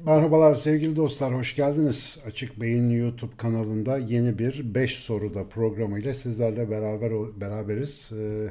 [0.00, 2.18] Merhabalar sevgili dostlar, hoş geldiniz.
[2.26, 8.12] Açık Beyin YouTube kanalında yeni bir 5 soruda programıyla sizlerle beraber beraberiz.
[8.12, 8.48] Ee,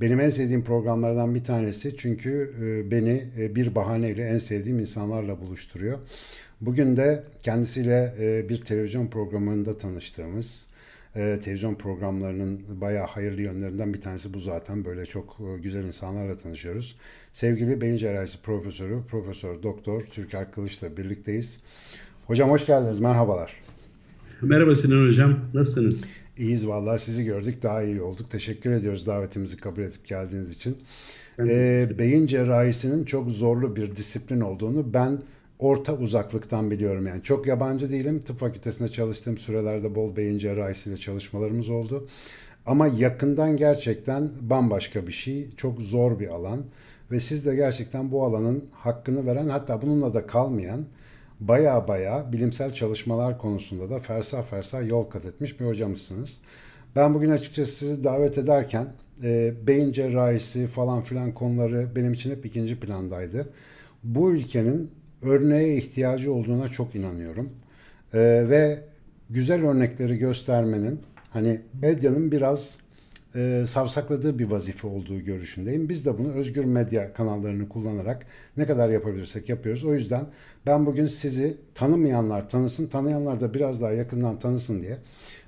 [0.00, 5.40] benim en sevdiğim programlardan bir tanesi çünkü e, beni e, bir bahaneyle en sevdiğim insanlarla
[5.40, 5.98] buluşturuyor.
[6.60, 10.66] Bugün de kendisiyle e, bir televizyon programında tanıştığımız,
[11.16, 14.84] e, televizyon programlarının bayağı hayırlı yönlerinden bir tanesi bu zaten.
[14.84, 16.96] Böyle çok e, güzel insanlarla tanışıyoruz.
[17.32, 21.60] Sevgili Beyin Cerrahisi Profesörü, Profesör Doktor Türker Kılıç'la birlikteyiz.
[22.26, 23.54] Hocam hoş geldiniz, merhabalar.
[24.42, 26.04] Merhaba Sinan Hocam, nasılsınız?
[26.38, 28.30] İyiyiz vallahi sizi gördük daha iyi olduk.
[28.30, 30.76] Teşekkür ediyoruz davetimizi kabul edip geldiğiniz için.
[31.38, 35.18] Ee, beyin cerrahisinin çok zorlu bir disiplin olduğunu ben
[35.58, 37.22] orta uzaklıktan biliyorum yani.
[37.22, 38.22] Çok yabancı değilim.
[38.22, 42.08] Tıp fakültesinde çalıştığım sürelerde bol beyin cerrahisiyle çalışmalarımız oldu.
[42.66, 45.50] Ama yakından gerçekten bambaşka bir şey.
[45.56, 46.64] Çok zor bir alan.
[47.10, 50.84] Ve siz de gerçekten bu alanın hakkını veren hatta bununla da kalmayan
[51.40, 56.38] baya baya bilimsel çalışmalar konusunda da fersah fersah yol kat etmiş bir hocamızsınız.
[56.96, 62.46] Ben bugün açıkçası sizi davet ederken e, beyin cerrahisi falan filan konuları benim için hep
[62.46, 63.48] ikinci plandaydı.
[64.04, 64.90] Bu ülkenin
[65.22, 67.50] örneğe ihtiyacı olduğuna çok inanıyorum.
[68.14, 68.82] E, ve
[69.30, 72.78] güzel örnekleri göstermenin hani medyanın biraz
[73.34, 75.88] e, savsakladığı bir vazife olduğu görüşündeyim.
[75.88, 79.84] Biz de bunu özgür medya kanallarını kullanarak ne kadar yapabilirsek yapıyoruz.
[79.84, 80.26] O yüzden
[80.66, 84.98] ben bugün sizi tanımayanlar tanısın, tanıyanlar da biraz daha yakından tanısın diye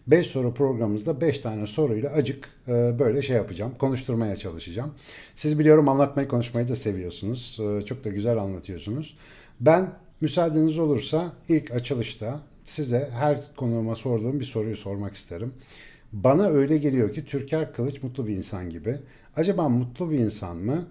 [0.07, 3.73] 5 soru programımızda 5 tane soruyla acık e, böyle şey yapacağım.
[3.79, 4.95] Konuşturmaya çalışacağım.
[5.35, 7.61] Siz biliyorum anlatmayı konuşmayı da seviyorsunuz.
[7.61, 9.17] E, çok da güzel anlatıyorsunuz.
[9.61, 15.53] Ben müsaadeniz olursa ilk açılışta size her konuma sorduğum bir soruyu sormak isterim.
[16.13, 18.99] Bana öyle geliyor ki Türker Kılıç mutlu bir insan gibi.
[19.37, 20.87] Acaba mutlu bir insan mı?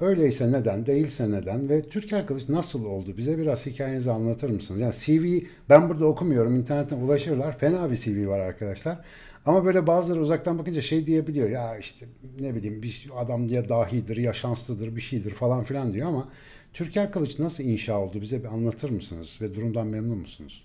[0.00, 3.16] Öyleyse neden, değilse neden ve Türker Kılıç nasıl oldu?
[3.16, 4.80] Bize biraz hikayenizi anlatır mısınız?
[4.80, 7.58] Yani CV ben burada okumuyorum, internetten ulaşırlar.
[7.58, 8.98] Fena bir CV var arkadaşlar.
[9.46, 11.50] Ama böyle bazıları uzaktan bakınca şey diyebiliyor.
[11.50, 12.06] Ya işte
[12.40, 16.28] ne bileyim bir adam diye dahidir, ya şanslıdır, bir şeydir falan filan diyor ama
[16.72, 18.20] Türker Kılıç nasıl inşa oldu?
[18.20, 20.64] Bize bir anlatır mısınız ve durumdan memnun musunuz?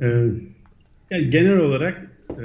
[0.00, 0.28] Ee,
[1.10, 2.44] genel olarak e,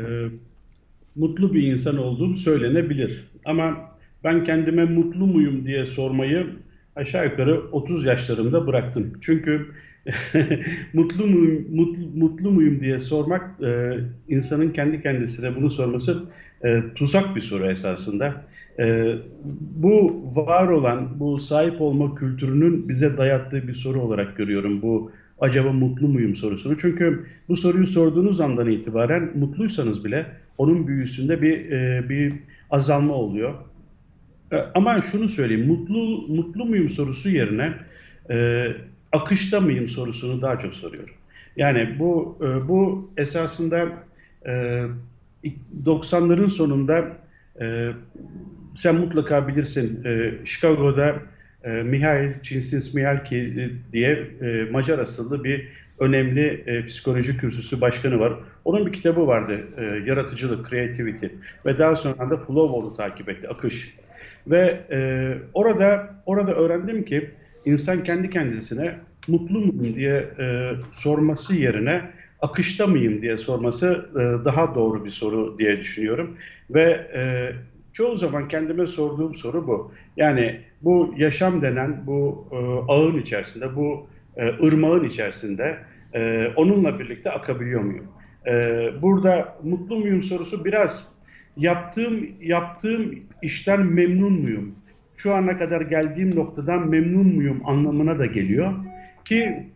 [1.16, 3.28] mutlu bir insan olduğum söylenebilir.
[3.46, 3.92] Ama
[4.24, 6.48] ben kendime mutlu muyum diye sormayı
[6.96, 9.14] aşağı yukarı 30 yaşlarımda bıraktım.
[9.22, 9.72] Çünkü
[10.94, 16.30] mutlu muyum mutlu, mutlu muyum diye sormak e, insanın kendi kendisine bunu sorması
[16.64, 18.46] e, tuzak bir soru esasında.
[18.80, 19.16] E,
[19.60, 25.72] bu var olan, bu sahip olma kültürünün bize dayattığı bir soru olarak görüyorum bu acaba
[25.72, 26.78] mutlu muyum sorusunu.
[26.78, 30.26] Çünkü bu soruyu sorduğunuz andan itibaren mutluysanız bile
[30.58, 32.34] onun büyüsünde bir e, bir
[32.70, 33.54] azalma oluyor.
[34.52, 37.74] E, ama şunu söyleyeyim, mutlu mutlu muyum sorusu yerine
[38.30, 38.68] e,
[39.12, 41.14] akışta mıyım sorusunu daha çok soruyorum.
[41.58, 43.86] Yani bu e, bu esasında
[44.48, 44.84] e,
[45.86, 47.18] 90'ların sonunda
[47.62, 47.92] e,
[48.76, 51.16] sen mutlaka bilirsin e, Chicago'da
[51.64, 55.68] e, Mihail Csikszentmihalyi diye e, Macar asıllı bir
[56.00, 58.34] önemli e, psikoloji kürsüsü başkanı var.
[58.66, 61.26] Onun bir kitabı vardı, e, Yaratıcılık, Creativity
[61.66, 63.96] ve daha sonra da Flow takip etti, Akış.
[64.48, 65.00] Ve e,
[65.54, 67.32] orada orada öğrendim ki
[67.66, 68.96] insan kendi kendisine
[69.28, 72.02] mutlu muyum diye e, sorması yerine
[72.42, 76.38] akışta mıyım diye sorması e, daha doğru bir soru diye düşünüyorum.
[76.70, 77.52] Ve e,
[77.94, 79.92] çoğu zaman kendime sorduğum soru bu.
[80.18, 82.56] Yani bu yaşam denen bu e,
[82.92, 84.08] ağın içerisinde, bu
[84.64, 85.78] ırmağın içerisinde
[86.56, 88.08] onunla birlikte akabiliyor muyum?
[89.02, 91.14] Burada mutlu muyum sorusu biraz
[91.58, 94.76] yaptığım yaptığım işten memnun muyum?
[95.18, 98.74] Şu ana kadar geldiğim noktadan memnun muyum anlamına da geliyor.
[99.26, 99.68] Ki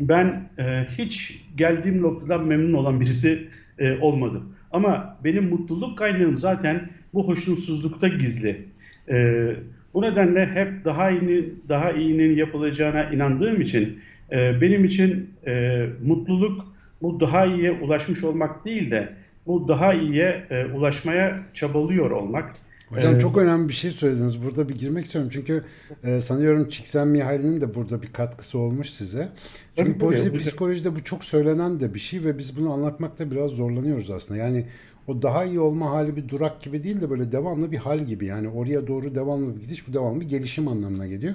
[0.00, 3.48] ben e, hiç geldiğim noktadan memnun olan birisi
[3.78, 4.52] e, olmadım.
[4.72, 8.68] Ama benim mutluluk kaynağım zaten bu hoşnutsuzlukta gizli.
[9.08, 9.46] E,
[9.94, 13.98] bu nedenle hep daha iyi daha iyinin yapılacağına inandığım için
[14.32, 16.72] e, benim için e, mutluluk
[17.02, 19.12] bu daha iyiye ulaşmış olmak değil de
[19.46, 22.54] bu daha iyiye e, ulaşmaya çabalıyor olmak.
[22.92, 24.42] Hocam ee, çok önemli bir şey söylediniz.
[24.42, 25.30] Burada bir girmek istiyorum.
[25.32, 25.64] Çünkü
[26.04, 29.28] e, sanıyorum Csikszentmihalyi'nin de burada bir katkısı olmuş size.
[29.76, 34.10] Çünkü pozitif psikolojide bu çok söylenen de bir şey ve biz bunu anlatmakta biraz zorlanıyoruz
[34.10, 34.40] aslında.
[34.40, 34.66] Yani
[35.06, 38.26] o daha iyi olma hali bir durak gibi değil de böyle devamlı bir hal gibi.
[38.26, 41.34] Yani oraya doğru devamlı bir gidiş, bu devamlı bir gelişim anlamına geliyor.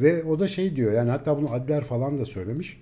[0.00, 2.80] Ve o da şey diyor yani hatta bunu Adler falan da söylemiş.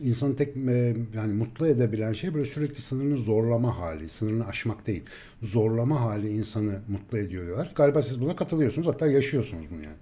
[0.00, 5.02] İnsanı tek e, yani mutlu edebilen şey böyle sürekli sınırını zorlama hali, sınırını aşmak değil.
[5.42, 7.72] Zorlama hali insanı mutlu ediyor diyorlar.
[7.74, 9.96] Galiba siz buna katılıyorsunuz hatta yaşıyorsunuz bunu yani.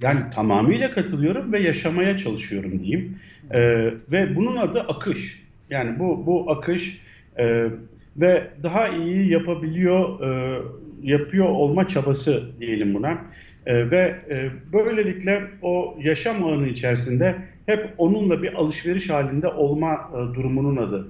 [0.00, 3.18] Yani tamamıyla katılıyorum ve yaşamaya çalışıyorum diyeyim.
[3.50, 3.60] E,
[4.12, 5.42] ve bunun adı akış.
[5.70, 7.02] Yani bu bu akış
[7.38, 7.66] e,
[8.16, 10.62] ve daha iyi yapabiliyor, e,
[11.02, 13.18] yapıyor olma çabası diyelim buna.
[13.66, 20.34] E, ve e, böylelikle o yaşam ağının içerisinde hep onunla bir alışveriş halinde olma e,
[20.34, 21.08] durumunun adı.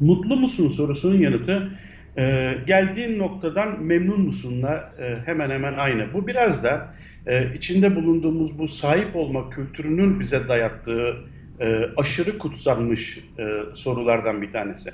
[0.00, 1.72] Mutlu musun sorusunun yanıtı
[2.18, 6.12] e, geldiğin noktadan memnun musunla e, hemen hemen aynı.
[6.14, 6.86] Bu biraz da
[7.26, 11.16] e, içinde bulunduğumuz bu sahip olma kültürünün bize dayattığı
[11.60, 13.44] e, aşırı kutsanmış e,
[13.74, 14.90] sorulardan bir tanesi.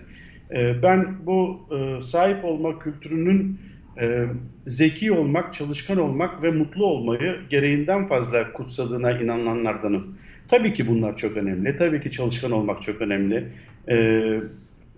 [0.50, 3.60] E, ben bu e, sahip olma kültürünün
[4.00, 4.26] e,
[4.66, 10.18] zeki olmak, çalışkan olmak ve mutlu olmayı gereğinden fazla kutsadığına inananlardanım.
[10.48, 11.76] Tabii ki bunlar çok önemli.
[11.76, 13.48] Tabii ki çalışkan olmak çok önemli.
[13.88, 13.96] E,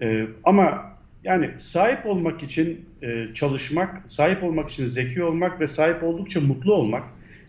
[0.01, 6.03] e, ama yani sahip olmak için e, çalışmak, sahip olmak için zeki olmak ve sahip
[6.03, 7.05] oldukça mutlu olmak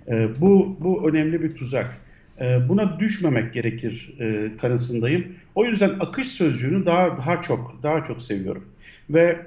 [0.08, 2.02] e, bu bu önemli bir tuzak.
[2.42, 5.26] E, buna düşmemek gerekir e, kanısındayım.
[5.56, 8.66] O yüzden akış sözcüğünü daha daha çok daha çok seviyorum.
[9.10, 9.46] Ve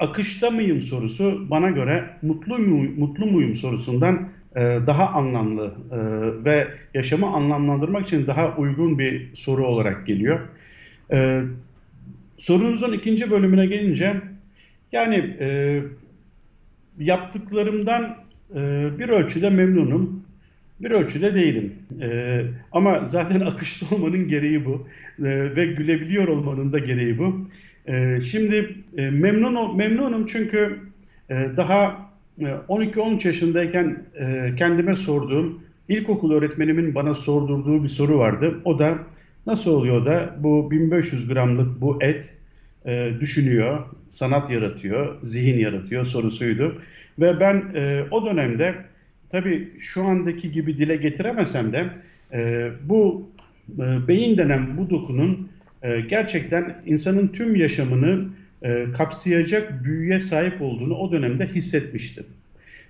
[0.00, 5.98] akışta mıyım sorusu bana göre mutlu muyum, mutlu muyum sorusundan daha anlamlı e,
[6.44, 10.40] ve yaşamı anlamlandırmak için daha uygun bir soru olarak geliyor.
[11.12, 11.42] E,
[12.38, 14.20] sorunuzun ikinci bölümüne gelince
[14.92, 15.80] yani e,
[16.98, 18.16] yaptıklarımdan
[18.54, 20.24] e, bir ölçüde memnunum.
[20.80, 21.74] Bir ölçüde değilim.
[22.02, 22.42] E,
[22.72, 24.88] ama zaten akışta olmanın gereği bu.
[25.18, 27.46] E, ve gülebiliyor olmanın da gereği bu.
[27.86, 30.78] E, şimdi e, memnun memnunum çünkü
[31.30, 32.09] e, daha
[32.40, 38.60] 12-13 yaşındayken e, kendime sorduğum, ilkokul öğretmenimin bana sordurduğu bir soru vardı.
[38.64, 38.98] O da
[39.46, 42.34] nasıl oluyor da bu 1500 gramlık bu et
[42.86, 43.78] e, düşünüyor,
[44.08, 46.82] sanat yaratıyor, zihin yaratıyor sorusuydu.
[47.18, 48.74] Ve ben e, o dönemde
[49.30, 51.90] tabii şu andaki gibi dile getiremesem de
[52.82, 53.30] bu
[54.08, 55.48] beyin denen bu dokunun
[56.08, 58.28] gerçekten insanın tüm yaşamını
[58.62, 62.24] e, kapsayacak büyüye sahip olduğunu o dönemde hissetmiştim.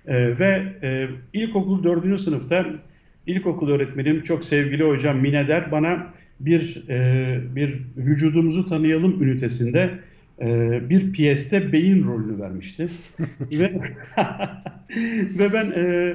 [0.07, 2.65] E, ve e, ilkokul dördüncü sınıfta
[3.27, 6.07] ilkokul öğretmenim çok sevgili hocam Mineder bana
[6.39, 9.89] bir e, bir vücudumuzu tanıyalım ünitesinde
[10.41, 12.87] e, bir piyeste beyin rolünü vermişti.
[13.51, 13.71] ve
[15.39, 16.13] ve ben e,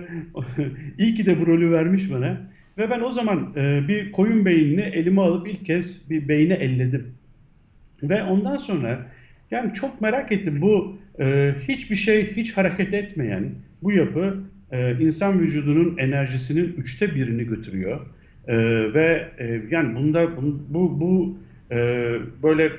[0.99, 2.41] iyi ki de bu rolü vermiş bana.
[2.79, 7.07] Ve ben o zaman e, bir koyun beynini elime alıp ilk kez bir beyni elledim.
[8.03, 9.07] Ve ondan sonra
[9.51, 13.51] yani çok merak ettim bu e, hiçbir şey hiç hareket etmeyen
[13.83, 14.37] bu yapı
[14.73, 18.01] e, insan vücudunun enerjisinin üçte birini götürüyor.
[18.47, 18.57] E,
[18.95, 21.39] ve e, yani bunda bu, bu, bu
[21.71, 21.77] e,
[22.43, 22.73] böyle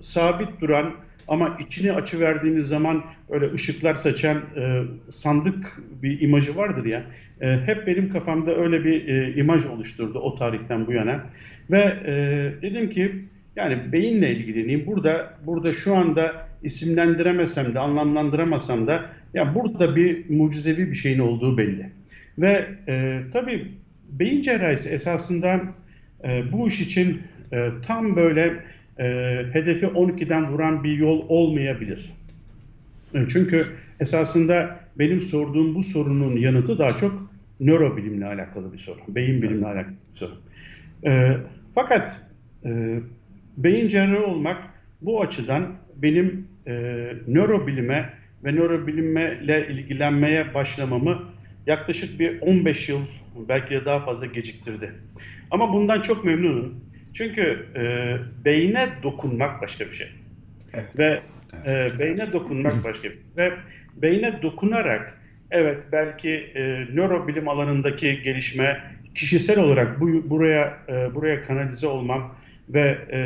[0.00, 0.92] sabit duran
[1.28, 7.02] ama içini açı verdiğiniz zaman öyle ışıklar saçan e, sandık bir imajı vardır ya.
[7.40, 11.24] E, hep benim kafamda öyle bir e, imaj oluşturdu o tarihten bu yana.
[11.70, 12.14] Ve e,
[12.62, 13.24] dedim ki
[13.56, 14.86] yani beyinle ilgileneyim.
[14.86, 21.58] Burada burada şu anda isimlendiremesem de anlamlandıramasam da ya burada bir mucizevi bir şeyin olduğu
[21.58, 21.90] belli.
[22.38, 23.68] Ve e, tabii
[24.10, 25.60] beyin cerrahisi esasında
[26.24, 27.22] e, bu iş için
[27.52, 28.64] e, tam böyle
[28.98, 29.04] e,
[29.52, 32.12] hedefi 12'den vuran bir yol olmayabilir.
[33.14, 33.66] E, çünkü
[34.00, 38.98] esasında benim sorduğum bu sorunun yanıtı daha çok nörobilimle alakalı bir soru.
[39.08, 40.32] Beyin bilimle alakalı bir soru.
[41.06, 41.36] E,
[41.74, 42.20] fakat
[42.64, 43.00] e,
[43.56, 44.62] beyin cerrahı olmak
[45.00, 46.72] bu açıdan benim e,
[47.26, 48.12] nörobilime
[48.44, 51.22] ve nörobilimle ilgilenmeye başlamamı
[51.66, 53.00] yaklaşık bir 15 yıl
[53.48, 54.92] belki de daha fazla geciktirdi.
[55.50, 56.80] Ama bundan çok memnunum.
[57.14, 60.08] Çünkü e, beyne dokunmak başka bir şey.
[60.74, 60.98] Evet.
[60.98, 61.20] Ve
[61.66, 63.22] e, beyne dokunmak başka bir şey.
[63.36, 63.52] Ve
[63.96, 65.20] beyne dokunarak
[65.50, 68.80] evet belki e, nörobilim alanındaki gelişme
[69.14, 72.34] kişisel olarak bu buraya e, buraya kanalize olmam
[72.68, 73.20] ve e,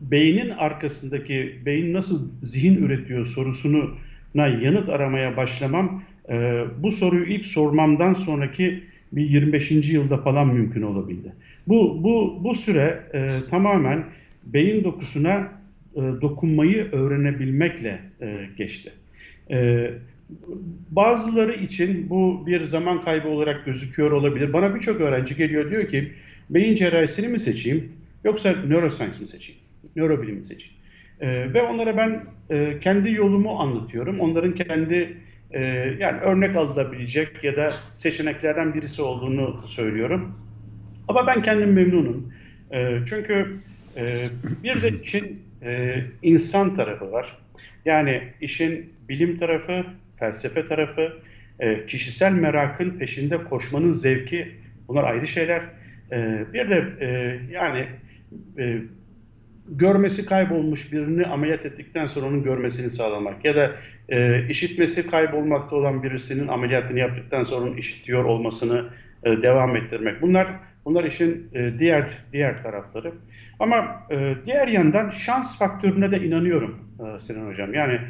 [0.00, 8.14] beynin arkasındaki beyin nasıl zihin üretiyor sorusuna yanıt aramaya başlamam e, bu soruyu ilk sormamdan
[8.14, 9.70] sonraki bir 25.
[9.70, 11.32] yılda falan mümkün olabildi.
[11.68, 14.04] Bu bu bu süre e, tamamen
[14.46, 15.52] beyin dokusuna
[15.96, 18.92] e, dokunmayı öğrenebilmekle e, geçti.
[19.50, 19.90] E,
[20.90, 24.52] bazıları için bu bir zaman kaybı olarak gözüküyor olabilir.
[24.52, 26.12] Bana birçok öğrenci geliyor diyor ki
[26.54, 27.92] beyin cerrahisini mi seçeyim
[28.24, 29.60] yoksa neuroscience mi seçeyim,
[29.96, 30.74] nörobilim mi seçeyim?
[31.20, 34.20] E, ve onlara ben e, kendi yolumu anlatıyorum.
[34.20, 35.16] Onların kendi
[35.50, 35.60] e,
[35.98, 40.38] yani örnek alınabilecek ya da seçeneklerden birisi olduğunu söylüyorum.
[41.08, 42.32] Ama ben kendim memnunum.
[42.72, 43.56] E, çünkü
[43.96, 44.28] e,
[44.62, 47.38] bir de işin e, insan tarafı var.
[47.84, 49.84] Yani işin bilim tarafı,
[50.16, 51.12] felsefe tarafı,
[51.60, 54.52] e, kişisel merakın peşinde koşmanın zevki
[54.88, 55.62] bunlar ayrı şeyler.
[56.12, 57.86] E, bir de e, yani
[58.58, 58.78] e,
[59.68, 63.70] görmesi kaybolmuş birini ameliyat ettikten sonra onun görmesini sağlamak ya da
[64.08, 68.84] e, işitmesi kaybolmakta olan birisinin ameliyatını yaptıktan sonra onun işitiyor olmasını
[69.24, 70.22] e, devam ettirmek.
[70.22, 70.46] Bunlar
[70.84, 73.12] bunlar işin e, diğer diğer tarafları.
[73.58, 77.74] Ama e, diğer yandan şans faktörüne de inanıyorum e, Sinan Hocam.
[77.74, 78.00] Yani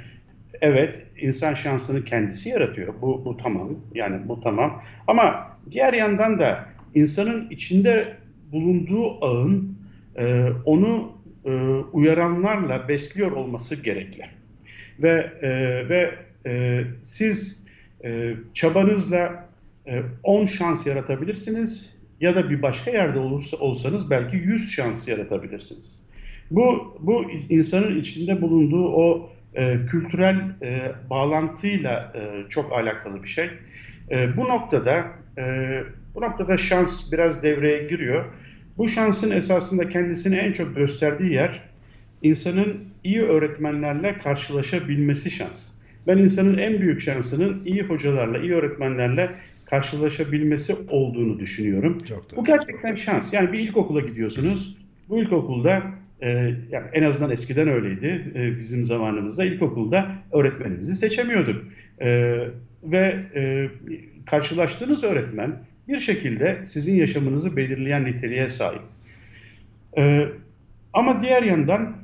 [0.60, 2.94] evet insan şansını kendisi yaratıyor.
[3.02, 3.68] Bu, bu tamam.
[3.94, 4.82] Yani bu tamam.
[5.06, 8.16] Ama diğer yandan da insanın içinde
[8.52, 9.78] bulunduğu ağın
[10.16, 11.12] e, onu
[11.44, 11.50] e,
[11.92, 14.24] uyaranlarla besliyor olması gerekli.
[15.02, 15.50] Ve e,
[15.88, 16.14] ve
[16.46, 17.62] e, siz
[18.04, 19.48] e, çabanızla
[20.22, 26.02] 10 e, şans yaratabilirsiniz ya da bir başka yerde olursa olsanız belki 100 şans yaratabilirsiniz.
[26.50, 33.50] Bu bu insanın içinde bulunduğu o e, kültürel e, bağlantıyla e, çok alakalı bir şey.
[34.10, 35.06] E, bu noktada
[35.38, 35.82] e,
[36.14, 38.24] bu noktada şans biraz devreye giriyor.
[38.78, 41.62] Bu şansın esasında kendisini en çok gösterdiği yer
[42.22, 45.68] insanın iyi öğretmenlerle karşılaşabilmesi şans.
[46.06, 49.30] Ben insanın en büyük şansının iyi hocalarla, iyi öğretmenlerle
[49.64, 51.98] karşılaşabilmesi olduğunu düşünüyorum.
[51.98, 53.32] Çok Bu gerçekten şans.
[53.32, 54.76] Yani bir ilkokula gidiyorsunuz.
[55.08, 55.82] Bu ilkokulda
[56.20, 56.28] e,
[56.70, 58.32] yani en azından eskiden öyleydi.
[58.34, 61.64] E, bizim zamanımızda ilkokulda öğretmenimizi seçemiyorduk.
[62.00, 62.38] E,
[62.82, 63.70] ve e,
[64.26, 68.82] karşılaştığınız öğretmen bir şekilde sizin yaşamınızı belirleyen niteliğe sahip.
[69.98, 70.28] E,
[70.92, 71.96] ama diğer yandan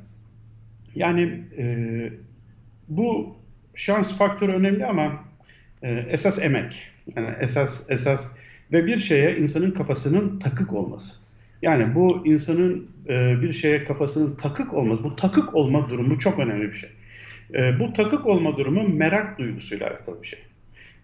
[0.94, 1.64] yani e,
[2.88, 3.36] bu
[3.74, 5.24] şans faktörü önemli ama
[5.82, 6.90] e, esas emek.
[7.16, 8.28] Yani esas esas
[8.72, 11.14] ve bir şeye insanın kafasının takık olması.
[11.62, 16.68] Yani bu insanın e, bir şeye kafasının takık olması, bu takık olma durumu çok önemli
[16.68, 16.90] bir şey.
[17.54, 20.38] E, bu takık olma durumu merak duygusuyla alakalı bir şey.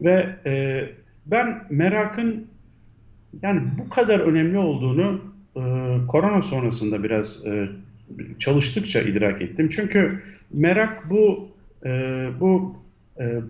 [0.00, 0.84] Ve e,
[1.26, 2.46] ben merakın
[3.42, 5.20] yani bu kadar önemli olduğunu
[5.56, 5.60] e,
[6.08, 7.68] korona sonrasında biraz e,
[8.38, 9.68] çalıştıkça idrak ettim.
[9.68, 10.22] Çünkü
[10.52, 11.48] merak bu
[11.84, 11.90] e,
[12.40, 12.76] bu
[13.20, 13.40] e,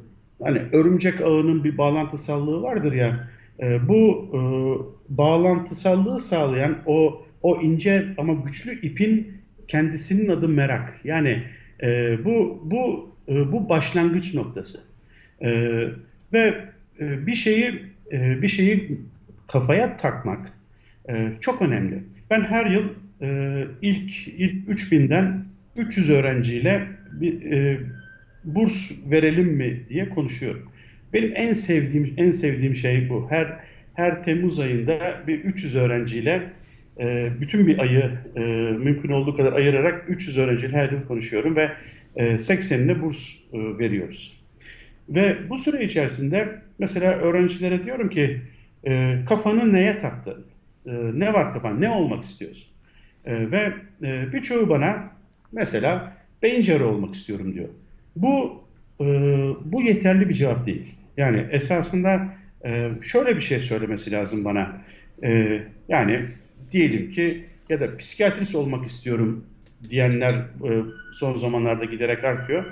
[0.43, 3.29] hani örümcek ağının bir bağlantısallığı vardır ya.
[3.61, 4.41] E, bu e,
[5.19, 9.33] bağlantısallığı sağlayan o o ince ama güçlü ipin
[9.69, 11.01] kendisinin adı merak.
[11.05, 11.43] Yani
[11.83, 14.79] e, bu bu e, bu başlangıç noktası.
[15.41, 15.51] E,
[16.33, 16.55] ve
[17.01, 19.01] e, bir şeyi e, bir şeyi
[19.49, 20.53] kafaya takmak
[21.09, 22.03] e, çok önemli.
[22.31, 22.89] Ben her yıl
[23.23, 25.45] e, ilk ilk 3000'den
[25.77, 27.81] 300 öğrenciyle bir e,
[28.45, 30.73] burs verelim mi diye konuşuyorum.
[31.13, 33.27] Benim en sevdiğim en sevdiğim şey bu.
[33.31, 33.61] Her
[33.95, 36.53] her Temmuz ayında bir 300 öğrenciyle
[37.01, 38.41] e, bütün bir ayı e,
[38.79, 41.71] mümkün olduğu kadar ayırarak 300 öğrenciyle her yıl konuşuyorum ve
[42.17, 44.45] e, 80'ine burs e, veriyoruz.
[45.09, 48.41] Ve bu süre içerisinde mesela öğrencilere diyorum ki
[48.87, 50.47] e, kafanı neye taktın?
[50.87, 51.81] E, ne var kafan?
[51.81, 52.69] Ne olmak istiyorsun?
[53.25, 53.73] E, ve
[54.03, 55.11] e, birçoğu bana
[55.53, 57.69] mesela beyin cerrahı olmak istiyorum diyor.
[58.17, 58.65] Bu
[59.01, 59.05] e,
[59.65, 60.95] bu yeterli bir cevap değil.
[61.17, 64.83] Yani esasında e, şöyle bir şey söylemesi lazım bana.
[65.25, 66.29] E, yani
[66.73, 69.45] diyelim ki ya da psikiyatrist olmak istiyorum
[69.89, 70.71] diyenler e,
[71.13, 72.65] son zamanlarda giderek artıyor.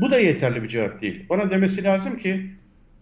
[0.00, 1.26] Bu da yeterli bir cevap değil.
[1.28, 2.50] Bana demesi lazım ki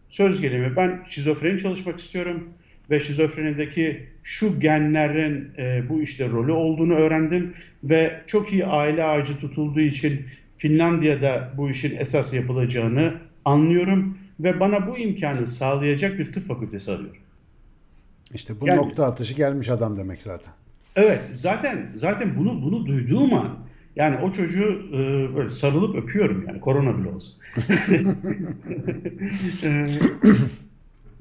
[0.08, 2.48] söz gelimi ben şizofreni çalışmak istiyorum
[2.90, 9.38] ve şizofrenideki şu genlerin e, bu işte rolü olduğunu öğrendim ve çok iyi aile ağacı
[9.38, 16.44] tutulduğu için Finlandiya'da bu işin esas yapılacağını anlıyorum ve bana bu imkanı sağlayacak bir tıp
[16.44, 17.20] fakültesi arıyorum.
[18.34, 20.52] İşte bu yani, nokta atışı gelmiş adam demek zaten.
[20.96, 23.58] Evet, zaten zaten bunu bunu duyduğum an
[23.98, 24.98] yani o çocuğu e,
[25.36, 27.34] böyle sarılıp öpüyorum yani korona bile olsun.
[29.62, 29.98] E,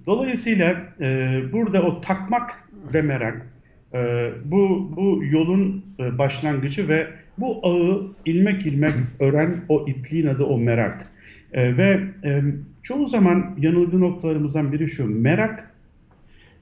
[0.06, 3.48] dolayısıyla e, burada o takmak ve merak
[3.94, 7.08] e, bu bu yolun e, başlangıcı ve
[7.38, 11.12] bu ağı ilmek ilmek ören o ipliğin adı o merak.
[11.54, 12.42] E, ve e,
[12.84, 15.22] çoğu zaman yanılgı noktalarımızdan biri şu.
[15.22, 15.76] Merak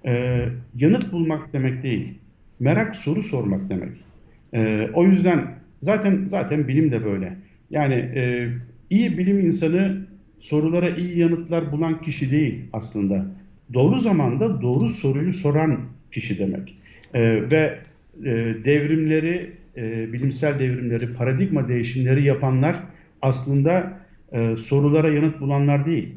[0.06, 0.46] e,
[0.76, 2.20] yanıt bulmak demek değil.
[2.60, 3.92] Merak soru sormak demek.
[4.54, 7.38] E, o yüzden zaten zaten bilim de böyle.
[7.70, 8.50] Yani e,
[8.90, 10.08] iyi bilim insanı
[10.40, 13.26] sorulara iyi yanıtlar bulan kişi değil aslında.
[13.74, 15.80] Doğru zamanda doğru soruyu soran
[16.12, 16.78] kişi demek.
[17.14, 17.80] E, ve
[18.26, 18.32] e,
[18.66, 22.76] devrimleri e, bilimsel devrimleri, paradigma değişimleri yapanlar
[23.22, 24.00] aslında
[24.32, 26.16] e, sorulara yanıt bulanlar değil.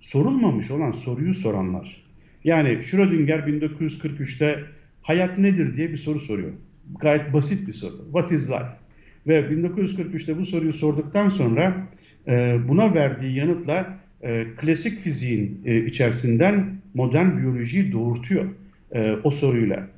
[0.00, 2.02] Sorulmamış olan soruyu soranlar.
[2.44, 4.64] Yani Schrödinger 1943'te
[5.02, 6.52] hayat nedir diye bir soru soruyor.
[7.00, 8.04] Gayet basit bir soru.
[8.04, 8.79] What is life?
[9.26, 11.88] Ve 1943'te bu soruyu sorduktan sonra
[12.28, 18.44] e, buna verdiği yanıtla e, klasik fiziğin e, içerisinden modern biyolojiyi doğurtuyor
[18.92, 19.88] e, o soruyla.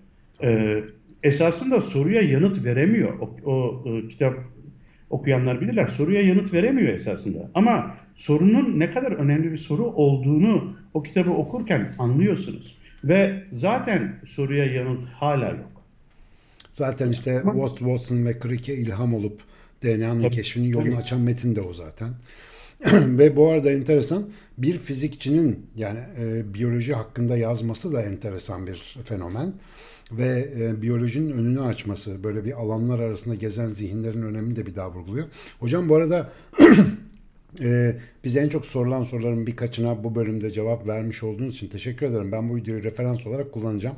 [0.42, 0.80] E,
[1.22, 3.18] esasında soruya yanıt veremiyor.
[3.18, 4.34] O, o e, kitap
[5.10, 5.86] okuyanlar bilirler.
[5.86, 7.50] Soruya yanıt veremiyor esasında.
[7.54, 12.76] Ama sorunun ne kadar önemli bir soru olduğunu o kitabı okurken anlıyorsunuz.
[13.04, 15.71] Ve zaten soruya yanıt hala yok.
[16.72, 17.42] Zaten işte
[17.78, 19.40] Watson ve Crick'e ilham olup
[19.82, 22.08] DNA'nın keşfinin yolunu açan metin de o zaten.
[22.92, 24.24] Ve bu arada enteresan
[24.58, 29.52] bir fizikçinin yani e, biyoloji hakkında yazması da enteresan bir fenomen.
[30.12, 34.92] Ve e, biyolojinin önünü açması, böyle bir alanlar arasında gezen zihinlerin önemini de bir daha
[34.92, 35.26] vurguluyor.
[35.60, 36.32] Hocam bu arada
[37.60, 42.32] Ee, bize en çok sorulan soruların birkaçına bu bölümde cevap vermiş olduğunuz için teşekkür ederim.
[42.32, 43.96] Ben bu videoyu referans olarak kullanacağım.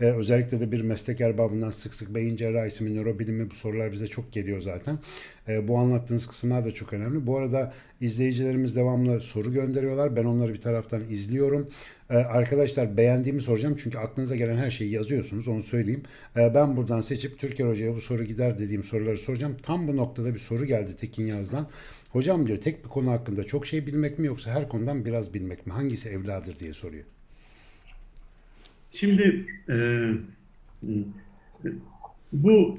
[0.00, 4.06] Ee, özellikle de bir meslek erbabından sık sık beyin cerrahisi mi, nörobilimi bu sorular bize
[4.06, 4.98] çok geliyor zaten.
[5.48, 7.26] Ee, bu anlattığınız kısımlar da çok önemli.
[7.26, 10.16] Bu arada izleyicilerimiz devamlı soru gönderiyorlar.
[10.16, 11.68] Ben onları bir taraftan izliyorum.
[12.10, 16.02] Ee, arkadaşlar beğendiğimi soracağım çünkü aklınıza gelen her şeyi yazıyorsunuz onu söyleyeyim.
[16.36, 19.56] Ee, ben buradan seçip Türker Hoca'ya bu soru gider dediğim soruları soracağım.
[19.62, 21.68] Tam bu noktada bir soru geldi Tekin Yaz'dan.
[22.12, 25.66] Hocam diyor tek bir konu hakkında çok şey bilmek mi yoksa her konudan biraz bilmek
[25.66, 25.72] mi?
[25.72, 27.04] Hangisi evladır diye soruyor.
[28.90, 30.08] Şimdi e,
[32.32, 32.78] bu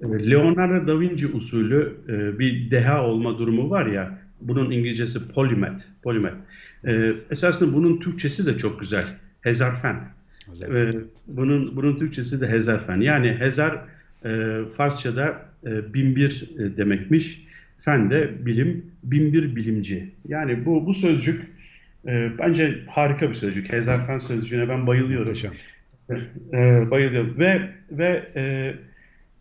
[0.00, 5.82] e, Leonardo da Vinci usulü e, bir deha olma durumu var ya bunun İngilizcesi polymath.
[6.02, 6.36] polymath.
[6.84, 9.06] E, esasında bunun Türkçesi de çok güzel.
[9.40, 10.00] Hezarfen.
[10.62, 10.92] E,
[11.26, 13.00] bunun bunun Türkçesi de hezarfen.
[13.00, 13.84] Yani hezar
[14.24, 17.49] e, Farsçada e, binbir e, demekmiş.
[17.84, 20.10] Fen de bilim, binbir bilimci.
[20.28, 21.46] Yani bu bu sözcük
[22.06, 23.72] e, bence harika bir sözcük.
[23.72, 25.36] Hezarfen sözcüğüne ben bayılıyorum.
[26.52, 27.38] E, bayılıyorum.
[27.38, 27.60] Ve
[27.90, 28.74] ve e,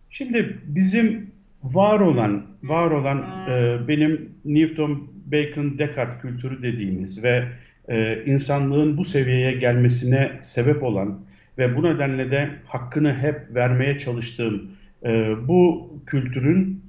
[0.10, 1.32] şimdi bizim
[1.64, 3.18] var olan var olan
[3.50, 7.44] e, benim Newton, Bacon, Descartes kültürü dediğimiz ve
[7.90, 11.20] e, insanlığın bu seviyeye gelmesine sebep olan
[11.58, 14.72] ve bu nedenle de hakkını hep vermeye çalıştığım
[15.06, 16.89] e, bu kültürün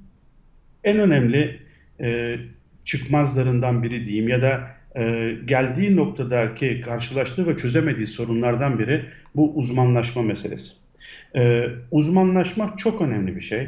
[0.83, 1.59] en önemli
[2.01, 2.37] e,
[2.83, 10.21] çıkmazlarından biri diyeyim ya da e, geldiği noktadaki karşılaştığı ve çözemediği sorunlardan biri bu uzmanlaşma
[10.21, 10.73] meselesi.
[11.35, 13.67] E, uzmanlaşma çok önemli bir şey.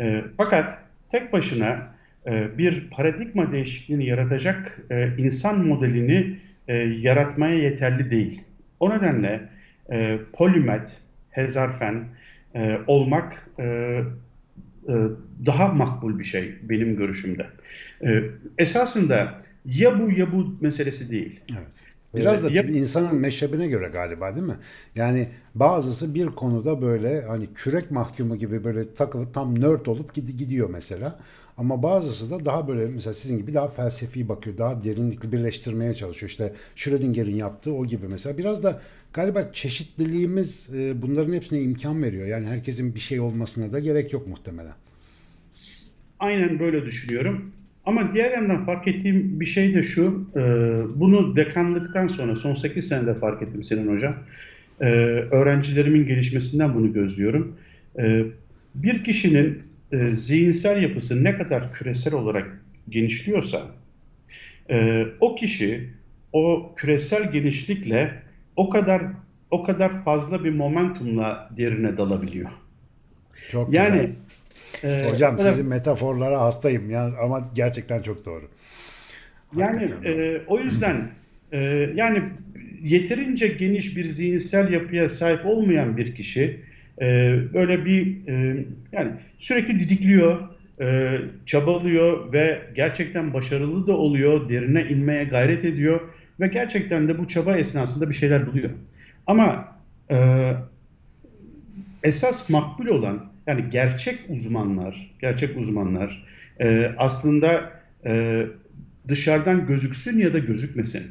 [0.00, 1.94] E, fakat tek başına
[2.26, 6.38] e, bir paradigma değişikliğini yaratacak e, insan modelini
[6.68, 8.42] e, yaratmaya yeterli değil.
[8.80, 9.48] O nedenle
[9.92, 10.98] e, polimet,
[11.30, 12.04] hezarfen
[12.54, 14.00] e, olmak e,
[15.46, 17.46] daha makbul bir şey benim görüşümde.
[18.02, 18.22] E,
[18.58, 21.40] esasında ya bu ya bu meselesi değil.
[21.52, 21.84] Evet.
[22.16, 24.56] Biraz da ya, insanın meşrebine göre galiba değil mi?
[24.94, 30.70] Yani bazısı bir konuda böyle hani kürek mahkumu gibi böyle takılıp tam nerd olup gidiyor
[30.70, 31.18] mesela.
[31.58, 34.58] Ama bazısı da daha böyle mesela sizin gibi daha felsefi bakıyor.
[34.58, 36.30] Daha derinlikli birleştirmeye çalışıyor.
[36.30, 38.38] İşte Schrödinger'in yaptığı o gibi mesela.
[38.38, 38.80] Biraz da
[39.12, 42.26] galiba çeşitliliğimiz e, bunların hepsine imkan veriyor.
[42.26, 44.72] Yani herkesin bir şey olmasına da gerek yok muhtemelen.
[46.18, 47.52] Aynen böyle düşünüyorum.
[47.86, 50.40] Ama diğer yandan fark ettiğim bir şey de şu, e,
[51.00, 54.16] bunu dekanlıktan sonra son 8 senede fark ettim senin hocam.
[54.80, 54.86] E,
[55.30, 57.56] öğrencilerimin gelişmesinden bunu gözlüyorum.
[58.74, 59.62] Bir kişinin
[59.94, 63.62] e, zihinsel yapısı ne kadar küresel olarak genişliyorsa,
[64.70, 65.90] e, o kişi
[66.32, 68.22] o küresel genişlikle
[68.56, 69.02] o kadar
[69.50, 72.50] o kadar fazla bir momentumla derine dalabiliyor.
[73.50, 74.14] Çok yani güzel.
[74.84, 75.50] Ee, Hocam evet.
[75.50, 78.50] sizin metaforlara hastayım ya ama gerçekten çok doğru.
[79.56, 81.08] Yani e, o yüzden
[81.52, 81.60] e,
[81.94, 82.22] yani
[82.82, 86.60] yeterince geniş bir zihinsel yapıya sahip olmayan bir kişi
[87.00, 90.48] e, böyle bir e, yani sürekli didikliyor,
[90.80, 96.00] e, çabalıyor ve gerçekten başarılı da oluyor, derine inmeye gayret ediyor
[96.40, 98.70] ve gerçekten de bu çaba esnasında bir şeyler buluyor.
[99.26, 99.68] Ama
[100.10, 100.50] e,
[102.02, 106.24] esas makbul olan yani gerçek uzmanlar, gerçek uzmanlar
[106.60, 107.72] e, aslında
[108.06, 108.42] e,
[109.08, 111.02] dışarıdan gözüksün ya da gözükmesin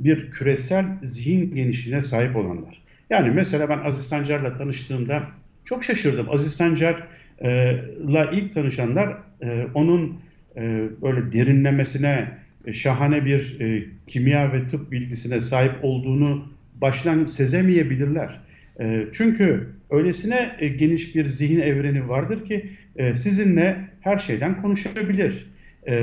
[0.00, 2.81] bir küresel zihin genişliğine sahip olanlar.
[3.12, 5.22] Yani mesela ben Aziz Sancar'la tanıştığımda
[5.64, 6.30] çok şaşırdım.
[6.30, 10.20] Aziz Sancar'la ilk tanışanlar e, onun
[10.56, 10.60] e,
[11.02, 12.28] böyle derinlemesine
[12.66, 13.58] e, şahane bir
[14.06, 16.48] kimya ve tıp bilgisine sahip olduğunu
[16.80, 18.40] baştan sezemeyebilirler.
[19.12, 22.68] Çünkü öylesine geniş bir zihin evreni vardır ki
[23.14, 25.46] sizinle her şeyden konuşabilir.
[25.86, 25.94] E,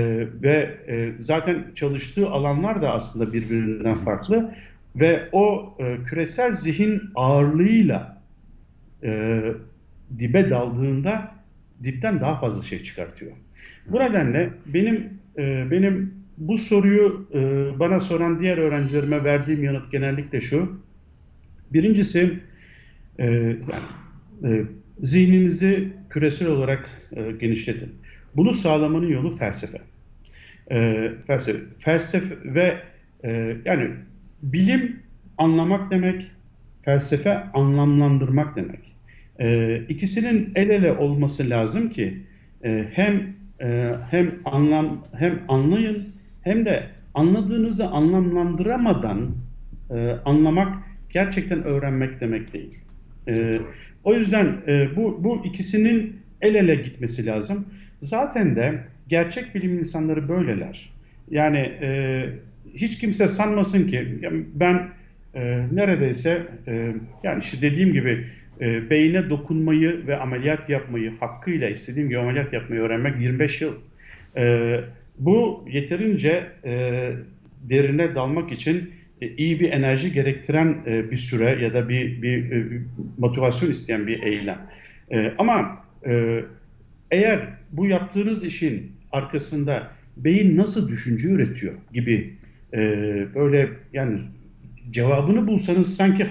[0.43, 4.55] ve e, zaten çalıştığı alanlar da aslında birbirinden farklı
[4.95, 8.21] ve o e, küresel zihin ağırlığıyla
[9.03, 9.41] e,
[10.19, 11.31] dibe daldığında
[11.83, 13.31] dipten daha fazla şey çıkartıyor.
[13.87, 17.39] Bu nedenle benim e, benim bu soruyu e,
[17.79, 20.81] bana soran diğer öğrencilerime verdiğim yanıt genellikle şu.
[21.73, 22.39] Birincisi
[23.19, 23.85] e, yani,
[24.43, 24.65] e,
[25.01, 27.95] zihninizi küresel olarak e, genişletin.
[28.35, 29.81] Bunu sağlamanın yolu felsefe.
[30.71, 32.77] E, felsefe, felsefe ve
[33.23, 33.89] e, yani
[34.43, 34.99] bilim
[35.37, 36.31] anlamak demek,
[36.81, 38.79] felsefe anlamlandırmak demek.
[39.39, 42.23] E, ikisinin el ele olması lazım ki
[42.63, 46.09] e, hem e, hem anlam hem anlayın
[46.41, 49.31] hem de anladığınızı anlamlandıramadan
[49.91, 50.77] e, anlamak
[51.09, 52.77] gerçekten öğrenmek demek değil.
[53.27, 53.59] E,
[54.03, 57.65] o yüzden e, bu bu ikisinin el ele gitmesi lazım.
[57.99, 60.93] Zaten de gerçek bilim insanları böyleler.
[61.31, 62.29] Yani e,
[62.75, 64.07] hiç kimse sanmasın ki
[64.53, 64.89] ben
[65.35, 68.25] e, neredeyse e, yani işte dediğim gibi
[68.61, 73.73] e, beyine dokunmayı ve ameliyat yapmayı hakkıyla istediğim gibi ameliyat yapmayı öğrenmek 25 yıl.
[74.37, 74.75] E,
[75.19, 77.11] bu yeterince e,
[77.69, 82.51] derine dalmak için e, iyi bir enerji gerektiren e, bir süre ya da bir, bir,
[82.51, 82.81] e, bir
[83.17, 84.59] motivasyon isteyen bir eylem.
[85.11, 86.43] E, ama e,
[87.11, 92.33] eğer bu yaptığınız işin arkasında beyin nasıl düşünce üretiyor gibi
[92.73, 92.79] e,
[93.35, 94.19] böyle yani
[94.89, 96.27] cevabını bulsanız sanki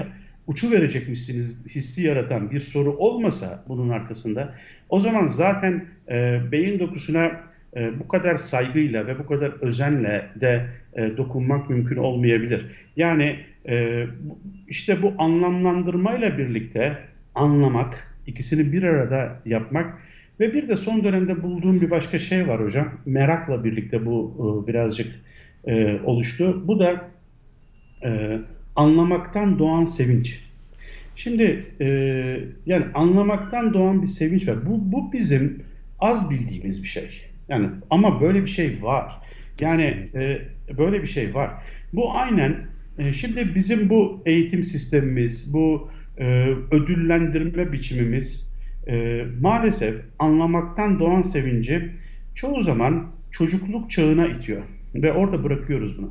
[0.46, 4.54] uçu verecekmişsiniz hissi yaratan bir soru olmasa bunun arkasında
[4.88, 10.68] o zaman zaten e, beyin dokusuna e, bu kadar saygıyla ve bu kadar özenle de
[10.94, 12.66] e, dokunmak mümkün olmayabilir.
[12.96, 13.36] Yani
[13.68, 14.06] e,
[14.68, 16.98] işte bu anlamlandırmayla birlikte
[17.34, 19.98] anlamak, ikisini bir arada yapmak
[20.40, 22.92] ve bir de son dönemde bulduğum bir başka şey var hocam.
[23.06, 25.14] Merakla birlikte bu e, birazcık
[25.66, 26.64] e, oluştu.
[26.68, 27.10] Bu da
[28.04, 28.38] e,
[28.76, 30.40] anlamaktan doğan sevinç.
[31.16, 31.86] Şimdi e,
[32.66, 34.66] yani anlamaktan doğan bir sevinç var.
[34.66, 35.62] Bu, bu bizim
[35.98, 37.10] az bildiğimiz bir şey.
[37.48, 39.12] Yani ama böyle bir şey var.
[39.60, 40.38] Yani e,
[40.78, 41.50] böyle bir şey var.
[41.92, 42.56] Bu aynen
[42.98, 46.24] e, şimdi bizim bu eğitim sistemimiz, bu e,
[46.70, 48.48] ödüllendirme biçimimiz
[48.88, 51.92] e, maalesef anlamaktan doğan sevinci
[52.34, 54.62] çoğu zaman çocukluk çağına itiyor
[54.94, 56.10] ve orada bırakıyoruz bunu.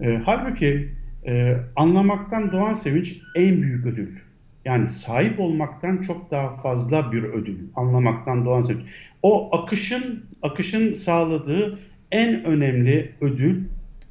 [0.00, 0.88] E, halbuki
[1.26, 4.16] e, anlamaktan doğan sevinç en büyük ödül.
[4.64, 7.58] Yani sahip olmaktan çok daha fazla bir ödül.
[7.74, 8.82] Anlamaktan doğan sevinç.
[9.22, 11.78] O akışın akışın sağladığı
[12.12, 13.64] en önemli ödül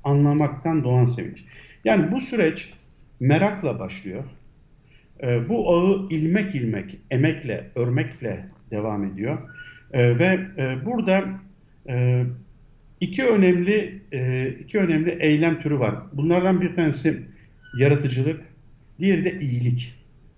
[0.03, 1.43] anlamaktan doğan sevinç.
[1.85, 2.73] Yani bu süreç
[3.19, 4.23] merakla başlıyor.
[5.23, 9.37] E, bu ağı ilmek ilmek, emekle, örmekle devam ediyor.
[9.93, 11.23] E, ve e, burada
[11.89, 12.23] e,
[13.01, 15.95] iki önemli e, iki önemli eylem türü var.
[16.13, 17.19] Bunlardan bir tanesi
[17.77, 18.41] yaratıcılık,
[18.99, 19.93] diğeri de iyilik.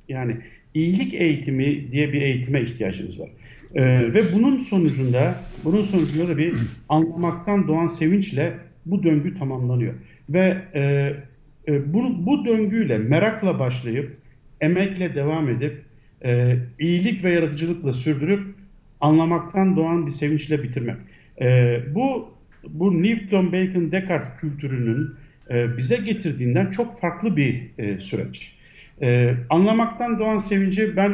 [0.10, 0.38] Yani
[0.74, 3.30] iyilik eğitimi diye bir eğitime ihtiyacımız var.
[3.76, 6.54] Ee, ve bunun sonucunda bunun sonucunda da bir
[6.90, 8.54] anlamaktan doğan sevinçle
[8.86, 9.94] bu döngü tamamlanıyor.
[10.30, 11.14] Ve e,
[11.68, 14.18] e, bu, bu döngüyle merakla başlayıp
[14.62, 15.82] emekle devam edip
[16.26, 18.56] e, iyilik ve yaratıcılıkla sürdürüp
[19.02, 20.96] anlamaktan doğan bir sevinçle bitirmek.
[21.42, 22.30] E, bu
[22.64, 25.16] bu Newton, Bacon, Descartes kültürünün
[25.52, 28.54] e, bize getirdiğinden çok farklı bir e, süreç.
[29.02, 31.14] E, anlamaktan doğan sevinci ben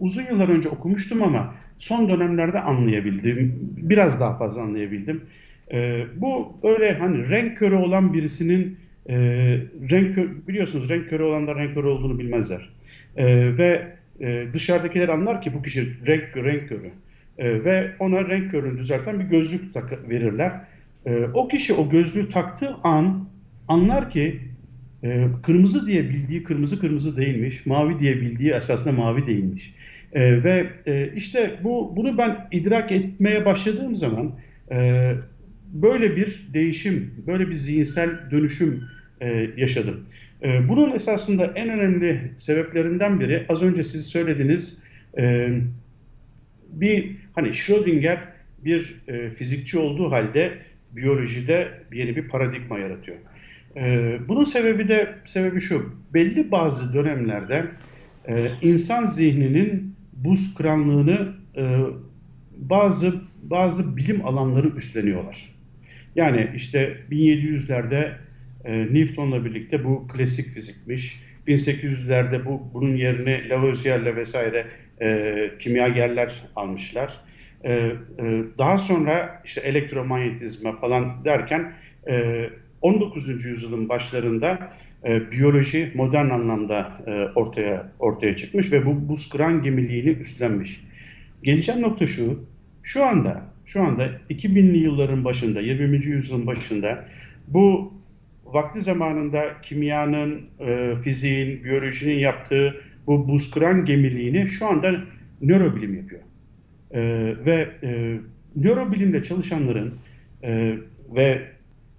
[0.00, 3.54] uzun yıllar önce okumuştum ama son dönemlerde anlayabildim.
[3.76, 5.22] Biraz daha fazla anlayabildim.
[5.72, 8.78] E, bu öyle hani renk körü olan birisinin
[9.08, 9.16] e,
[9.90, 12.68] renk kör, biliyorsunuz renk körü olanlar renk körü olduğunu bilmezler.
[13.16, 16.90] E, ve e, dışarıdakiler anlar ki bu kişi renk, renk körü.
[17.38, 20.60] E, ve ona renk körünü düzelten bir gözlük tak verirler.
[21.06, 23.28] E, o kişi o gözlüğü taktığı an
[23.68, 24.40] anlar ki
[25.04, 29.74] e, kırmızı diye bildiği kırmızı kırmızı değilmiş, mavi diye bildiği esasında mavi değilmiş.
[30.12, 34.32] E, ve e, işte bu bunu ben idrak etmeye başladığım zaman
[34.72, 35.12] e,
[35.72, 38.84] böyle bir değişim, böyle bir zihinsel dönüşüm
[39.56, 40.06] yaşadım.
[40.68, 44.78] Bunun esasında en önemli sebeplerinden biri az önce siz söylediğiniz
[45.18, 45.48] e,
[46.72, 48.18] bir hani Schrödinger
[48.64, 50.58] bir e, fizikçi olduğu halde
[50.92, 53.16] biyolojide yeni bir paradigma yaratıyor.
[53.76, 55.94] E, bunun sebebi de sebebi şu.
[56.14, 57.66] Belli bazı dönemlerde
[58.28, 61.78] e, insan zihninin buz kıranlığını e,
[62.56, 65.54] bazı bazı bilim alanları üstleniyorlar.
[66.16, 68.12] Yani işte 1700'lerde
[68.64, 71.22] e, Newton'la birlikte bu klasik fizikmiş.
[71.48, 74.66] 1800'lerde bu bunun yerine Lavoisier'le vesaire
[75.00, 77.20] e, kimyagerler almışlar.
[77.64, 77.92] E, e,
[78.58, 81.72] daha sonra işte elektromanyetizma falan derken
[82.08, 82.46] e,
[82.82, 83.44] 19.
[83.44, 84.72] yüzyılın başlarında
[85.04, 90.84] e, biyoloji modern anlamda e, ortaya ortaya çıkmış ve bu buz kıran gemiliğini üstlenmiş.
[91.42, 92.44] Geleceğim nokta şu,
[92.82, 96.04] şu anda şu anda 2000'li yılların başında, 20.
[96.04, 97.04] yüzyılın başında
[97.48, 97.92] bu
[98.44, 102.74] vakti zamanında kimyanın, e, fiziğin, biyolojinin yaptığı
[103.06, 105.04] bu buz kıran gemiliğini şu anda
[105.42, 106.20] nörobilim yapıyor.
[106.90, 107.00] E,
[107.46, 108.18] ve e,
[108.56, 109.94] nörobilimde çalışanların
[110.42, 110.76] e,
[111.14, 111.42] ve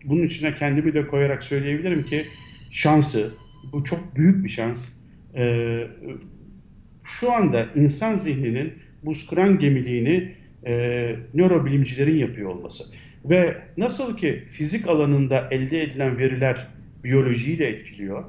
[0.06, 2.26] bunun içine kendimi de koyarak söyleyebilirim ki
[2.72, 3.32] şansı,
[3.72, 4.90] bu çok büyük bir şans.
[5.36, 5.80] E,
[7.04, 10.32] şu anda insan zihninin buz kıran gemiliğini
[10.66, 12.84] e, nörobilimcilerin yapıyor olması.
[13.26, 16.68] Ve nasıl ki fizik alanında elde edilen veriler
[17.04, 18.24] biyolojiyi de etkiliyor,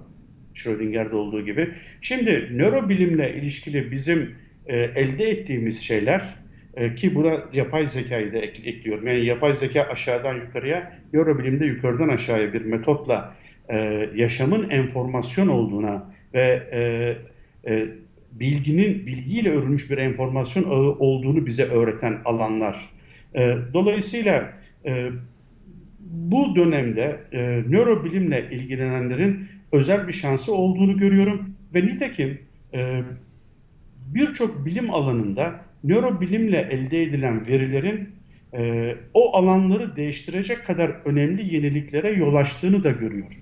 [0.55, 1.71] Schrödinger'de olduğu gibi.
[2.01, 4.35] Şimdi nörobilimle ilişkili bizim
[4.67, 6.35] e, elde ettiğimiz şeyler
[6.77, 9.07] e, ki buna yapay zekayı da ek, ekliyorum.
[9.07, 13.37] Yani yapay zeka aşağıdan yukarıya, nörobilimde yukarıdan aşağıya bir metotla
[13.69, 16.81] e, yaşamın enformasyon olduğuna ve e,
[17.73, 17.87] e,
[18.33, 22.90] bilginin bilgiyle örülmüş bir enformasyon ağı olduğunu bize öğreten alanlar.
[23.37, 24.53] E, dolayısıyla
[24.87, 25.11] e,
[26.01, 32.39] bu dönemde e, nörobilimle ilgilenenlerin özel bir şansı olduğunu görüyorum ve nitekim
[32.75, 33.03] e,
[34.15, 38.09] birçok bilim alanında nörobilimle elde edilen verilerin
[38.57, 43.33] e, o alanları değiştirecek kadar önemli yeniliklere yol açtığını da görüyor.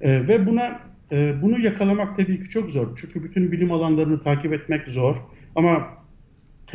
[0.00, 0.80] E, ve buna
[1.12, 2.96] e, bunu yakalamak tabii ki çok zor.
[2.96, 5.16] Çünkü bütün bilim alanlarını takip etmek zor.
[5.56, 6.03] Ama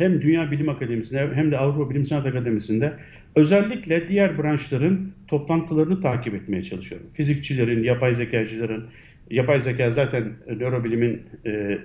[0.00, 2.92] hem Dünya Bilim Akademisi'nde hem de Avrupa Bilim Sanat Akademisi'nde
[3.36, 7.06] özellikle diğer branşların toplantılarını takip etmeye çalışıyorum.
[7.14, 8.86] Fizikçilerin, yapay zekacıların,
[9.30, 11.78] yapay zeka zaten nörobilimin e, e,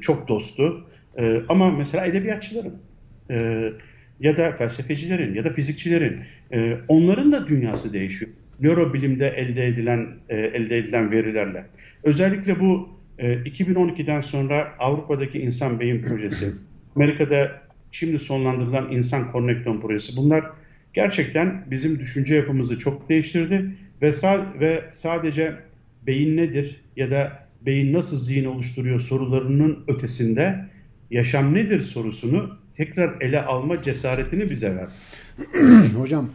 [0.00, 0.86] çok dostu.
[1.18, 2.74] E, ama mesela edebiyatçıların
[3.30, 3.68] e,
[4.20, 6.20] ya da felsefecilerin ya da fizikçilerin
[6.52, 8.30] e, onların da dünyası değişiyor.
[8.60, 11.64] Nörobilimde elde edilen e, elde edilen verilerle.
[12.04, 16.52] Özellikle bu e, 2012'den sonra Avrupa'daki insan beyin projesi,
[16.96, 20.44] Amerika'da şimdi sonlandırılan insan konnekton projesi bunlar
[20.92, 25.56] gerçekten bizim düşünce yapımızı çok değiştirdi ve, sa ve sadece
[26.06, 30.68] beyin nedir ya da beyin nasıl zihin oluşturuyor sorularının ötesinde
[31.10, 34.88] yaşam nedir sorusunu tekrar ele alma cesaretini bize ver.
[35.98, 36.30] Hocam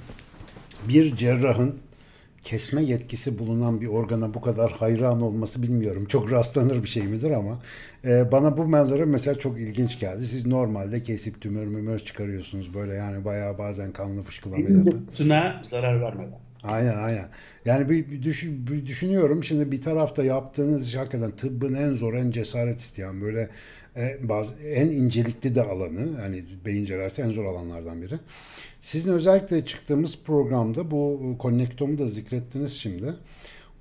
[0.89, 1.76] bir cerrahın
[2.43, 6.06] kesme yetkisi bulunan bir organa bu kadar hayran olması bilmiyorum.
[6.06, 7.60] Çok rastlanır bir şey midir ama
[8.06, 10.25] e, bana bu manzara mesela çok ilginç geldi.
[10.25, 14.84] Siz normalde kesip tümör mümör çıkarıyorsunuz böyle yani bayağı bazen kanlı fışkılamayla.
[15.15, 16.39] Tına zarar vermeden.
[16.63, 17.25] Aynen aynen.
[17.65, 22.13] Yani bir, bir, düşün, bir düşünüyorum şimdi bir tarafta yaptığınız iş hakikaten tıbbın en zor
[22.13, 23.49] en cesaret isteyen böyle
[23.99, 28.19] e, bazı en incelikli de alanı yani beyin cerrahisi en zor alanlardan biri.
[28.79, 33.13] Sizin özellikle çıktığımız programda bu konnektomu da zikrettiniz şimdi.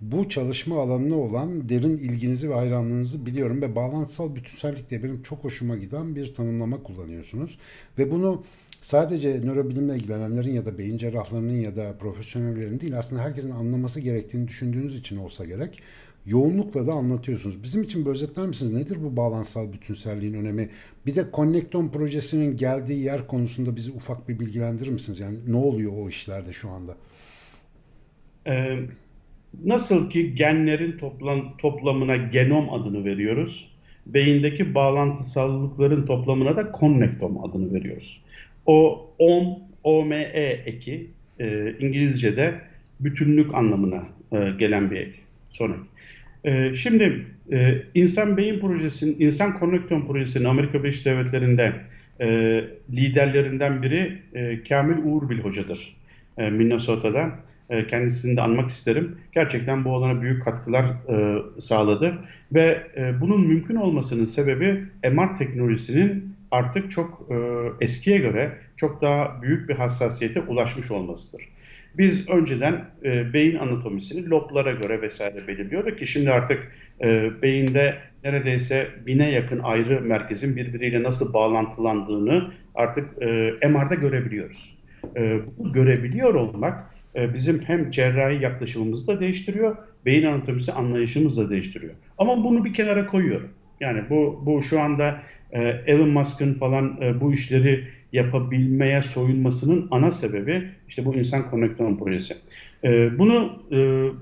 [0.00, 5.44] Bu çalışma alanına olan derin ilginizi ve hayranlığınızı biliyorum ve bağlantısal bütünsellik diye benim çok
[5.44, 7.58] hoşuma giden bir tanımlama kullanıyorsunuz.
[7.98, 8.44] Ve bunu
[8.80, 14.48] sadece nörobilimle ilgilenenlerin ya da beyin cerrahlarının ya da profesyonellerin değil aslında herkesin anlaması gerektiğini
[14.48, 15.82] düşündüğünüz için olsa gerek
[16.28, 17.62] yoğunlukla da anlatıyorsunuz.
[17.62, 18.72] Bizim için bir özetler misiniz?
[18.72, 20.68] Nedir bu bağlantısal bütünselliğin önemi?
[21.06, 25.20] Bir de Connecton projesinin geldiği yer konusunda bizi ufak bir bilgilendirir misiniz?
[25.20, 26.96] Yani ne oluyor o işlerde şu anda?
[28.46, 28.76] Ee,
[29.64, 33.68] nasıl ki genlerin toplam, toplamına genom adını veriyoruz,
[34.06, 38.22] beyindeki bağlantısallıkların toplamına da konnektom adını veriyoruz.
[38.66, 39.46] O OM,
[39.84, 40.32] OME
[40.66, 41.10] eki
[41.40, 42.60] e, İngilizce'de
[43.00, 45.27] bütünlük anlamına e, gelen bir ek.
[45.50, 45.80] Son ek.
[46.44, 51.72] E, şimdi e, İnsan Beyin Projesi'nin, İnsan Konnekton Projesi'nin Amerika Birleşik Devletleri'nde
[52.20, 52.28] e,
[52.92, 55.96] liderlerinden biri e, Kamil Uğurbil Hoca'dır.
[56.38, 57.30] E, Minnesota'da.
[57.70, 59.18] E, kendisini de anmak isterim.
[59.32, 62.18] Gerçekten bu alana büyük katkılar e, sağladı.
[62.52, 67.36] Ve e, bunun mümkün olmasının sebebi MR teknolojisinin artık çok e,
[67.80, 71.42] eskiye göre çok daha büyük bir hassasiyete ulaşmış olmasıdır.
[71.94, 76.72] Biz önceden e, beyin anatomisini loblara göre vesaire belirliyorduk ki şimdi artık
[77.04, 84.78] e, beyinde neredeyse bine yakın ayrı merkezin birbiriyle nasıl bağlantılandığını artık e, MR'da görebiliyoruz.
[85.16, 91.50] E, bu görebiliyor olmak e, bizim hem cerrahi yaklaşımımızı da değiştiriyor, beyin anatomisi anlayışımızı da
[91.50, 91.94] değiştiriyor.
[92.18, 93.48] Ama bunu bir kenara koyuyorum.
[93.80, 95.22] Yani bu bu şu anda
[95.52, 101.96] e, Elon Musk'ın falan e, bu işleri yapabilmeye soyunmasının ana sebebi işte bu insan konnektörün
[101.96, 102.36] projesi.
[102.84, 103.76] E, bunu e,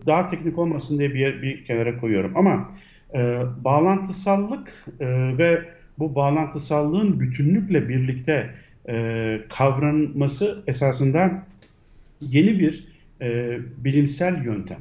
[0.07, 2.71] daha teknik olmasın diye bir, yer, bir kenara koyuyorum ama
[3.15, 5.65] e, bağlantısallık e, ve
[5.99, 8.51] bu bağlantısallığın bütünlükle birlikte
[8.89, 11.47] e, kavranması esasında
[12.21, 12.89] yeni bir
[13.21, 14.81] e, bilimsel yöntem.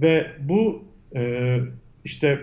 [0.00, 0.84] Ve bu
[1.16, 1.58] e,
[2.04, 2.40] işte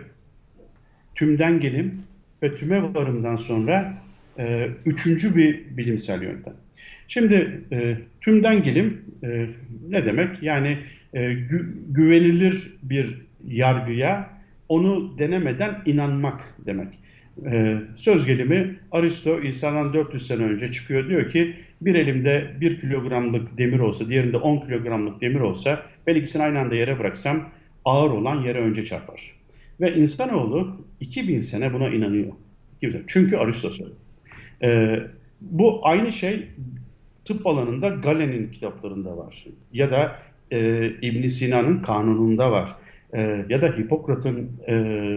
[1.16, 2.02] tümden gelim
[2.44, 3.94] ve tüme varımdan sonra
[4.40, 6.54] e, üçüncü bir bilimsel yöntem.
[7.08, 9.46] Şimdi e, tümden gelim e,
[9.90, 10.44] ne demek?
[10.44, 10.78] Yani
[11.14, 14.30] e, gü güvenilir bir yargıya
[14.70, 16.88] onu denemeden inanmak demek.
[17.46, 23.58] E, söz gelimi Aristo İsa'dan 400 sene önce çıkıyor diyor ki bir elimde 1 kilogramlık
[23.58, 27.50] demir olsa diğerinde 10 kilogramlık demir olsa ben ikisini aynı anda yere bıraksam
[27.86, 29.36] ağır olan yere önce çarpar.
[29.82, 32.34] Ve insanoğlu 2000 sene buna inanıyor.
[33.08, 34.01] Çünkü Aristo söylüyor.
[34.64, 35.00] E,
[35.42, 36.48] bu aynı şey
[37.26, 39.46] tıp alanında Galen'in kitaplarında var.
[39.74, 40.20] Ya da
[40.52, 42.76] e, ibn Sina'nın kanununda var.
[43.14, 45.16] E, ya da Hipokrat'ın e,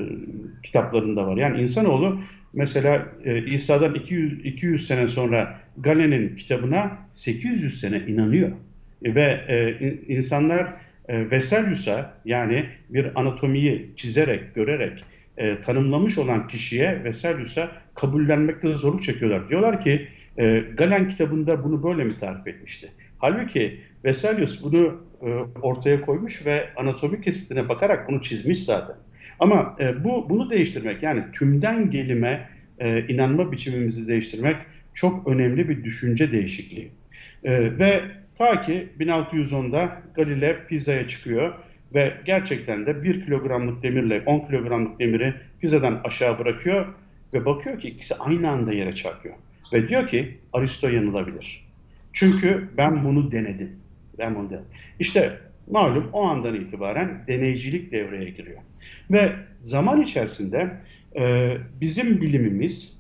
[0.63, 1.37] kitaplarında var.
[1.37, 2.21] Yani insanoğlu
[2.53, 8.53] mesela e, İsa'dan 200, 200 sene sonra Galen'in kitabına 800 sene inanıyor.
[9.03, 9.79] Ve e,
[10.09, 10.75] insanlar
[11.09, 15.05] e, Vesalius'a yani bir anatomiyi çizerek, görerek
[15.37, 19.49] e, tanımlamış olan kişiye Vesalius'a kabullenmekte zorluk çekiyorlar.
[19.49, 22.93] Diyorlar ki e, Galen kitabında bunu böyle mi tarif etmişti?
[23.19, 25.29] Halbuki Vesalius bunu e,
[25.63, 28.97] ortaya koymuş ve anatomi kesitine bakarak bunu çizmiş zaten.
[29.39, 34.57] Ama e, bu bunu değiştirmek yani tümden gelime e, inanma biçimimizi değiştirmek
[34.95, 36.91] çok önemli bir düşünce değişikliği.
[37.45, 38.01] E, ve
[38.39, 41.55] ta ki 1610'da Galile Pisa'ya çıkıyor
[41.95, 46.87] ve gerçekten de 1 kilogramlık demirle 10 kilogramlık demiri Pisa'dan aşağı bırakıyor
[47.33, 49.35] ve bakıyor ki ikisi aynı anda yere çarpıyor.
[49.73, 51.65] Ve diyor ki Aristo yanılabilir.
[52.13, 53.71] Çünkü ben bunu denedim.
[54.19, 54.67] Ben bunu denedim.
[55.01, 58.59] İşte malum o andan itibaren deneycilik devreye giriyor.
[59.11, 60.81] Ve zaman içerisinde
[61.19, 62.99] e, bizim bilimimiz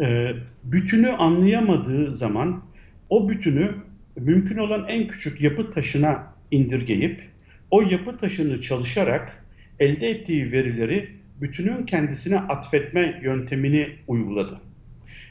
[0.00, 0.30] e,
[0.64, 2.62] bütünü anlayamadığı zaman
[3.08, 3.74] o bütünü
[4.16, 7.29] mümkün olan en küçük yapı taşına indirgeyip
[7.70, 9.44] o yapı taşını çalışarak
[9.78, 11.08] elde ettiği verileri
[11.40, 14.60] bütünün kendisine atfetme yöntemini uyguladı.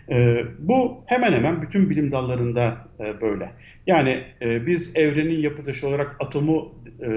[0.10, 3.52] E, bu hemen hemen bütün bilim dallarında e, böyle.
[3.88, 7.08] Yani e, biz evrenin yapı taşı olarak atomu e,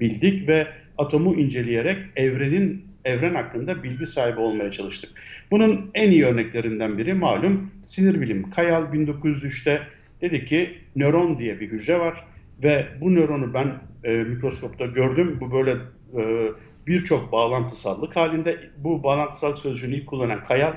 [0.00, 0.66] bildik ve
[0.98, 5.10] atomu inceleyerek evrenin evren hakkında bilgi sahibi olmaya çalıştık.
[5.50, 8.50] Bunun en iyi örneklerinden biri malum sinir bilim.
[8.50, 9.82] Kayal 1903'te
[10.20, 12.24] dedi ki nöron diye bir hücre var
[12.62, 15.38] ve bu nöronu ben e, mikroskopta gördüm.
[15.40, 15.70] Bu böyle
[16.18, 16.48] e,
[16.86, 20.74] birçok bağlantısallık halinde bu bağlantısal sözcüğünü ilk kullanan Kayal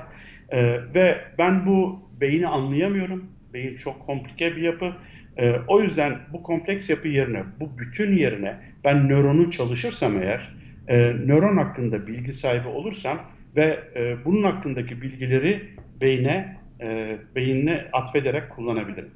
[0.50, 3.26] e, ve ben bu beyni anlayamıyorum.
[3.54, 4.94] Beyin çok komplike bir yapı.
[5.38, 10.54] E, o yüzden bu kompleks yapı yerine, bu bütün yerine ben nöronu çalışırsam eğer,
[10.88, 13.22] e, nöron hakkında bilgi sahibi olursam
[13.56, 15.70] ve e, bunun hakkındaki bilgileri
[16.02, 19.12] beyne, e, beynine atfederek kullanabilirim.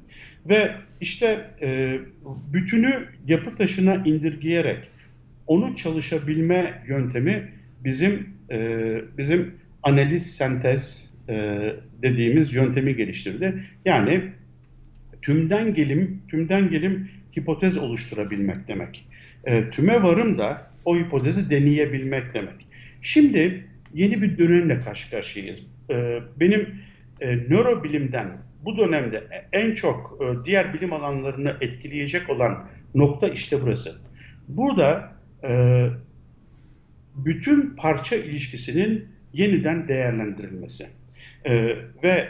[0.49, 1.99] Ve işte e,
[2.53, 4.87] bütünü yapı taşına indirgeyerek
[5.47, 7.51] onu çalışabilme yöntemi
[7.83, 11.59] bizim e, bizim analiz sentez e,
[12.01, 13.63] dediğimiz yöntemi geliştirdi.
[13.85, 14.31] Yani
[15.21, 19.07] tümden gelim, tümden gelim hipotez oluşturabilmek demek.
[19.43, 22.67] E, tüme varım da o hipotezi deneyebilmek demek.
[23.01, 25.59] Şimdi yeni bir dönemle karşı karşıyayız.
[25.89, 26.69] E, benim
[27.21, 28.27] e, nörobilimden
[28.65, 33.95] bu dönemde en çok e, diğer bilim alanlarını etkileyecek olan nokta işte burası.
[34.47, 35.11] Burada
[35.43, 35.87] e,
[37.15, 40.87] bütün parça ilişkisinin yeniden değerlendirilmesi
[41.45, 42.29] e, ve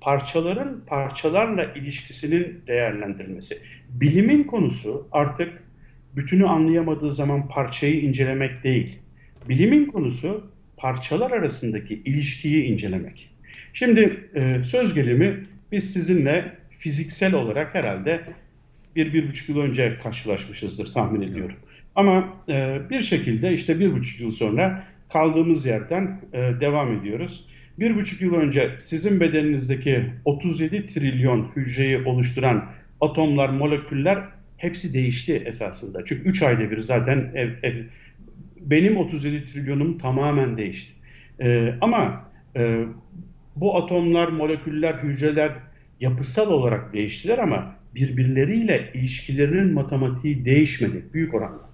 [0.00, 3.58] parçaların parçalarla ilişkisinin değerlendirilmesi.
[3.88, 5.62] Bilimin konusu artık
[6.16, 8.98] bütünü anlayamadığı zaman parçayı incelemek değil.
[9.48, 13.30] Bilimin konusu parçalar arasındaki ilişkiyi incelemek.
[13.72, 18.20] Şimdi e, söz gelimi biz sizinle fiziksel olarak herhalde
[18.96, 21.56] bir, bir buçuk yıl önce karşılaşmışızdır tahmin ediyorum.
[21.94, 27.46] Ama e, bir şekilde işte bir buçuk yıl sonra kaldığımız yerden e, devam ediyoruz.
[27.78, 34.24] Bir buçuk yıl önce sizin bedeninizdeki 37 trilyon hücreyi oluşturan atomlar, moleküller
[34.56, 36.04] hepsi değişti esasında.
[36.04, 37.84] Çünkü 3 ayda bir zaten ev, ev,
[38.60, 40.92] benim 37 trilyonum tamamen değişti.
[41.40, 42.24] Ee, ama
[42.56, 42.84] e,
[43.56, 45.52] bu atomlar, moleküller, hücreler
[46.00, 51.66] yapısal olarak değiştiler ama birbirleriyle ilişkilerinin matematiği değişmedi büyük oranda.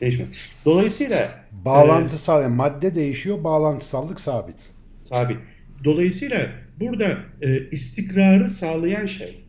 [0.00, 0.28] Değişmedi.
[0.64, 4.56] Dolayısıyla bağlantısal e, madde değişiyor, bağlantısallık sabit.
[5.02, 5.36] Sabit.
[5.84, 6.50] Dolayısıyla
[6.80, 9.44] burada e, istikrarı sağlayan şey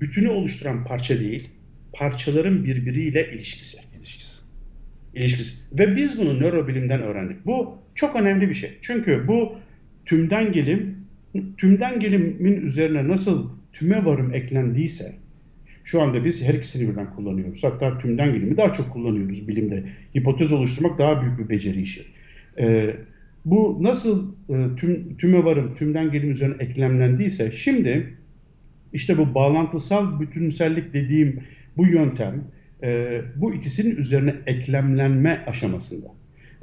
[0.00, 1.50] bütünü oluşturan parça değil,
[1.92, 3.78] parçaların birbiriyle ilişkisi.
[3.98, 4.42] İlişkisi.
[5.14, 5.54] İlişkisi.
[5.72, 7.46] Ve biz bunu nörobilimden öğrendik.
[7.46, 8.78] Bu çok önemli bir şey.
[8.82, 9.58] Çünkü bu
[10.06, 11.05] tümden gelim,
[11.58, 15.12] tümden gelimin üzerine nasıl tüme varım eklendiyse,
[15.84, 17.64] şu anda biz her ikisini birden kullanıyoruz.
[17.64, 19.84] Hatta tümden gelimi daha çok kullanıyoruz bilimde.
[20.16, 22.06] Hipotez oluşturmak daha büyük bir beceri işi.
[22.58, 22.96] Ee,
[23.44, 28.16] bu nasıl e, tüm, tüme varım, tümden gelim üzerine eklemlendiyse şimdi
[28.92, 31.40] İşte bu bağlantısal bütünsellik dediğim
[31.76, 32.44] bu yöntem
[32.82, 36.06] e, bu ikisinin üzerine eklemlenme aşamasında.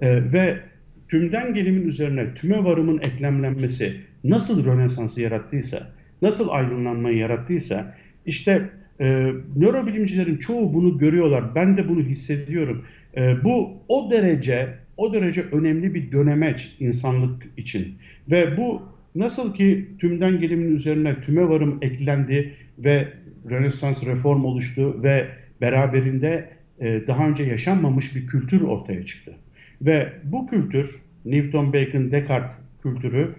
[0.01, 0.59] E, ve
[1.07, 7.95] tümden gelimin üzerine tüme varımın eklemlenmesi nasıl Rönesans'ı yarattıysa, nasıl aydınlanmayı yarattıysa
[8.25, 8.69] işte
[9.01, 11.55] e, nörobilimcilerin çoğu bunu görüyorlar.
[11.55, 12.85] Ben de bunu hissediyorum.
[13.17, 17.95] E, bu o derece o derece önemli bir dönemeç insanlık için.
[18.31, 18.81] Ve bu
[19.15, 23.07] nasıl ki tümden gelimin üzerine tüme varım eklendi ve
[23.49, 25.27] Rönesans reform oluştu ve
[25.61, 26.49] beraberinde
[26.79, 29.35] e, daha önce yaşanmamış bir kültür ortaya çıktı.
[29.81, 30.89] Ve bu kültür
[31.25, 33.35] Newton, Bacon, Descartes kültürü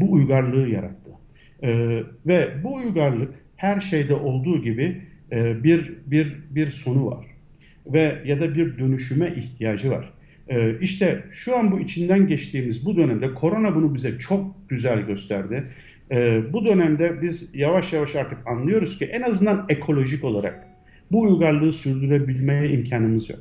[0.00, 1.10] bu uygarlığı yarattı.
[1.62, 7.26] E, ve bu uygarlık her şeyde olduğu gibi e, bir bir bir sonu var
[7.86, 10.12] ve ya da bir dönüşüme ihtiyacı var.
[10.48, 15.64] E, işte şu an bu içinden geçtiğimiz bu dönemde korona bunu bize çok güzel gösterdi.
[16.10, 20.66] E, bu dönemde biz yavaş yavaş artık anlıyoruz ki en azından ekolojik olarak
[21.12, 23.40] bu uygarlığı sürdürebilmeye imkanımız yok.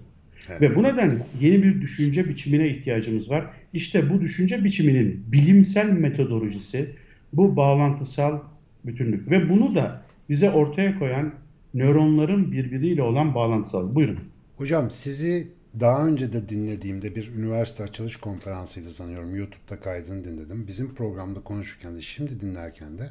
[0.62, 3.46] Ve bu nedenle yeni bir düşünce biçimine ihtiyacımız var.
[3.74, 6.90] İşte bu düşünce biçiminin bilimsel metodolojisi
[7.34, 8.40] bu bağlantısal
[8.86, 11.34] bütünlük ve bunu da bize ortaya koyan
[11.74, 13.96] nöronların birbiriyle olan bağlantısal.
[13.96, 14.20] Buyurun.
[14.58, 15.48] Hocam sizi
[15.80, 19.36] daha önce de dinlediğimde bir üniversite açılış konferansıydı sanıyorum.
[19.36, 20.68] YouTube'da kaydını dinledim.
[20.68, 23.10] Bizim programda konuşurken de şimdi dinlerken de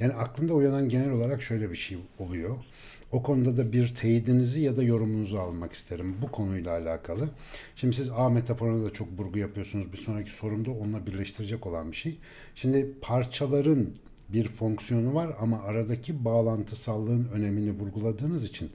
[0.00, 2.56] yani aklımda uyanan genel olarak şöyle bir şey oluyor.
[3.12, 7.28] O konuda da bir teyidinizi ya da yorumunuzu almak isterim bu konuyla alakalı.
[7.76, 9.92] Şimdi siz A metaforuna da çok burgu yapıyorsunuz.
[9.92, 12.18] Bir sonraki sorumda onunla birleştirecek olan bir şey.
[12.54, 13.88] Şimdi parçaların
[14.28, 18.70] bir fonksiyonu var ama aradaki bağlantısallığın önemini vurguladığınız için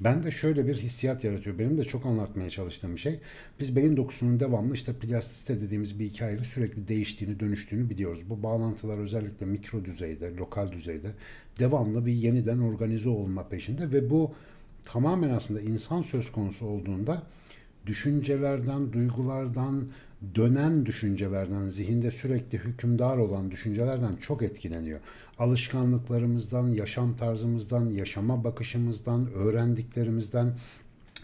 [0.00, 1.58] ben de şöyle bir hissiyat yaratıyor.
[1.58, 3.20] Benim de çok anlatmaya çalıştığım şey.
[3.60, 8.30] Biz beyin dokusunun devamlı işte plastisite dediğimiz bir hikayeyle sürekli değiştiğini, dönüştüğünü biliyoruz.
[8.30, 11.10] Bu bağlantılar özellikle mikro düzeyde, lokal düzeyde
[11.58, 14.34] devamlı bir yeniden organize olma peşinde ve bu
[14.84, 17.22] tamamen aslında insan söz konusu olduğunda
[17.86, 19.88] düşüncelerden, duygulardan,
[20.34, 25.00] dönen düşüncelerden, zihinde sürekli hükümdar olan düşüncelerden çok etkileniyor.
[25.40, 30.52] Alışkanlıklarımızdan, yaşam tarzımızdan, yaşama bakışımızdan, öğrendiklerimizden,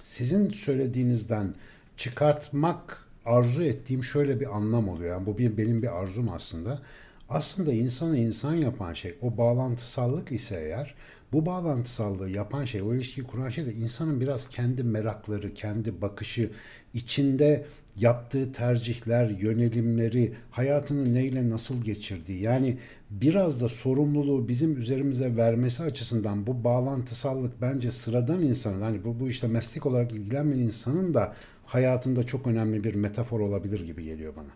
[0.02, 1.54] sizin söylediğinizden
[1.96, 5.10] çıkartmak arzu ettiğim şöyle bir anlam oluyor.
[5.10, 6.82] Yani bu bir, benim bir arzum aslında.
[7.28, 10.94] Aslında insanı insan yapan şey o bağlantısallık ise eğer
[11.32, 16.50] bu bağlantısallığı yapan şey, o ilişkiyi kuran şey de insanın biraz kendi merakları, kendi bakışı,
[16.94, 22.78] içinde yaptığı tercihler, yönelimleri, hayatını neyle nasıl geçirdiği yani
[23.10, 29.28] biraz da sorumluluğu bizim üzerimize vermesi açısından bu bağlantısallık bence sıradan insanın hani bu, bu
[29.28, 31.34] işte meslek olarak ilgilenmeyen insanın da
[31.66, 34.50] hayatında çok önemli bir metafor olabilir gibi geliyor bana.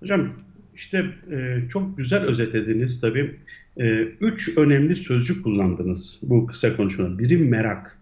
[0.00, 0.32] Hocam
[0.74, 3.36] işte e, çok güzel özetlediniz tabii.
[3.76, 7.18] E, üç önemli sözcük kullandınız bu kısa konuşmada.
[7.18, 7.98] Biri merak.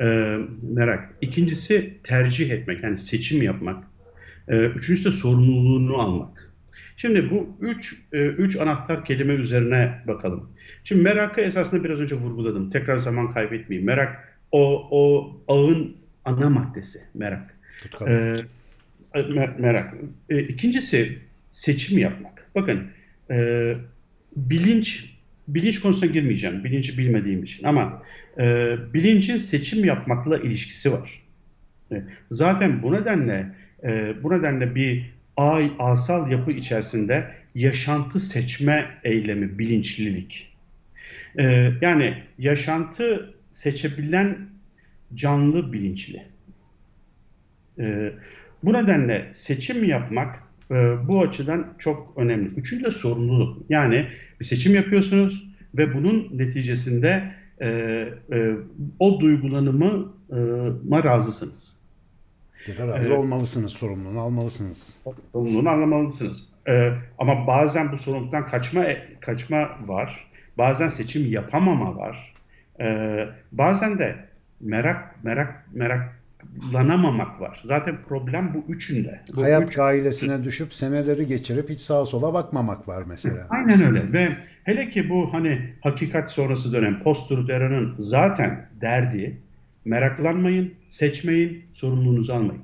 [0.00, 1.14] E, merak.
[1.20, 3.84] İkincisi tercih etmek, yani seçim yapmak.
[4.48, 6.51] E, üçüncüsü de sorumluluğunu almak.
[7.02, 10.50] Şimdi bu üç, e, üç anahtar kelime üzerine bakalım.
[10.84, 12.70] Şimdi merakı esasında biraz önce vurguladım.
[12.70, 13.86] Tekrar zaman kaybetmeyeyim.
[13.86, 17.54] Merak o, o ağın ana maddesi merak.
[18.08, 18.34] Ee,
[19.14, 19.94] mer merak.
[20.30, 21.18] E, ikincisi
[21.52, 22.46] seçim yapmak.
[22.54, 22.86] Bakın
[23.30, 23.74] e,
[24.36, 25.14] bilinç
[25.48, 26.64] bilinç konusuna girmeyeceğim.
[26.64, 28.02] Bilinci bilmediğim için ama
[28.38, 31.22] e, bilincin seçim yapmakla ilişkisi var.
[31.92, 35.21] E, zaten bu nedenle e, bu nedenle bir
[35.78, 40.52] asal yapı içerisinde yaşantı seçme eylemi bilinçlilik.
[41.38, 44.38] E, yani yaşantı seçebilen
[45.14, 46.26] canlı bilinçli.
[47.78, 48.12] E,
[48.62, 52.48] bu nedenle seçim yapmak e, bu açıdan çok önemli.
[52.48, 53.62] Üçüncü de sorumluluk.
[53.68, 54.08] Yani
[54.40, 57.68] bir seçim yapıyorsunuz ve bunun neticesinde e,
[58.32, 58.52] e,
[58.98, 60.36] o duygulanımı e,
[61.04, 61.81] razısınız.
[62.68, 64.96] Ya da razı ee, olmalısınız, sorumluluğunu almalısınız.
[65.32, 66.44] Sorumluluğunu almalısınız.
[66.68, 68.84] Ee, ama bazen bu sorumluluktan kaçma
[69.20, 70.30] kaçma var.
[70.58, 72.34] Bazen seçim yapamama var.
[72.80, 74.16] Ee, bazen de
[74.60, 76.22] merak merak merak
[76.74, 77.60] lanamamak var.
[77.64, 79.20] Zaten problem bu üçünde.
[79.36, 79.74] Bu Hayat üç...
[79.74, 83.46] gailesine düşüp seneleri geçirip hiç sağa sola bakmamak var mesela.
[83.50, 89.38] Aynen öyle ve hele ki bu hani hakikat sonrası dönem post-truth zaten derdi
[89.84, 92.62] meraklanmayın, seçmeyin, sorumluluğunuzu almayın.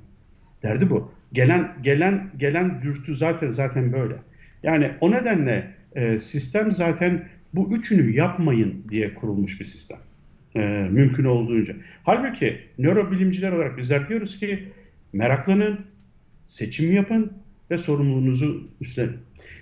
[0.62, 1.12] Derdi bu.
[1.33, 4.14] Gelen gelen gelen dürtü zaten zaten böyle.
[4.62, 9.99] Yani o nedenle e, sistem zaten bu üçünü yapmayın diye kurulmuş bir sistem.
[10.57, 11.77] E, mümkün olduğunca.
[12.03, 14.69] Halbuki nörobilimciler olarak bizler diyoruz ki
[15.12, 15.81] meraklanın,
[16.47, 17.33] seçim yapın
[17.71, 19.16] ve sorumluluğunuzu üstlenin.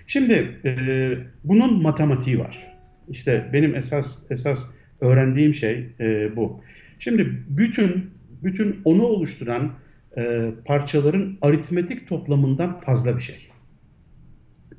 [0.07, 2.73] Şimdi e, bunun matematiği var.
[3.09, 4.65] İşte benim esas esas
[5.01, 6.61] öğrendiğim şey e, bu.
[6.99, 8.09] Şimdi bütün
[8.43, 9.71] bütün onu oluşturan
[10.17, 13.49] e, parçaların aritmetik toplamından fazla bir şey.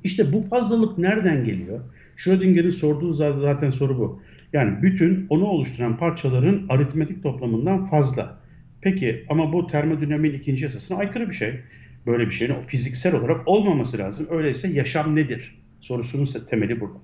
[0.04, 1.80] İşte bu fazlalık nereden geliyor?
[2.16, 4.22] Schrödinger'in sorduğu zaten soru bu.
[4.52, 8.38] Yani bütün onu oluşturan parçaların aritmetik toplamından fazla.
[8.80, 11.60] Peki ama bu termodinamiğin ikinci yasasına aykırı bir şey.
[12.06, 14.26] Böyle bir şeyin fiziksel olarak olmaması lazım.
[14.30, 15.58] Öyleyse yaşam nedir?
[15.80, 16.98] Sorusunun temeli burada.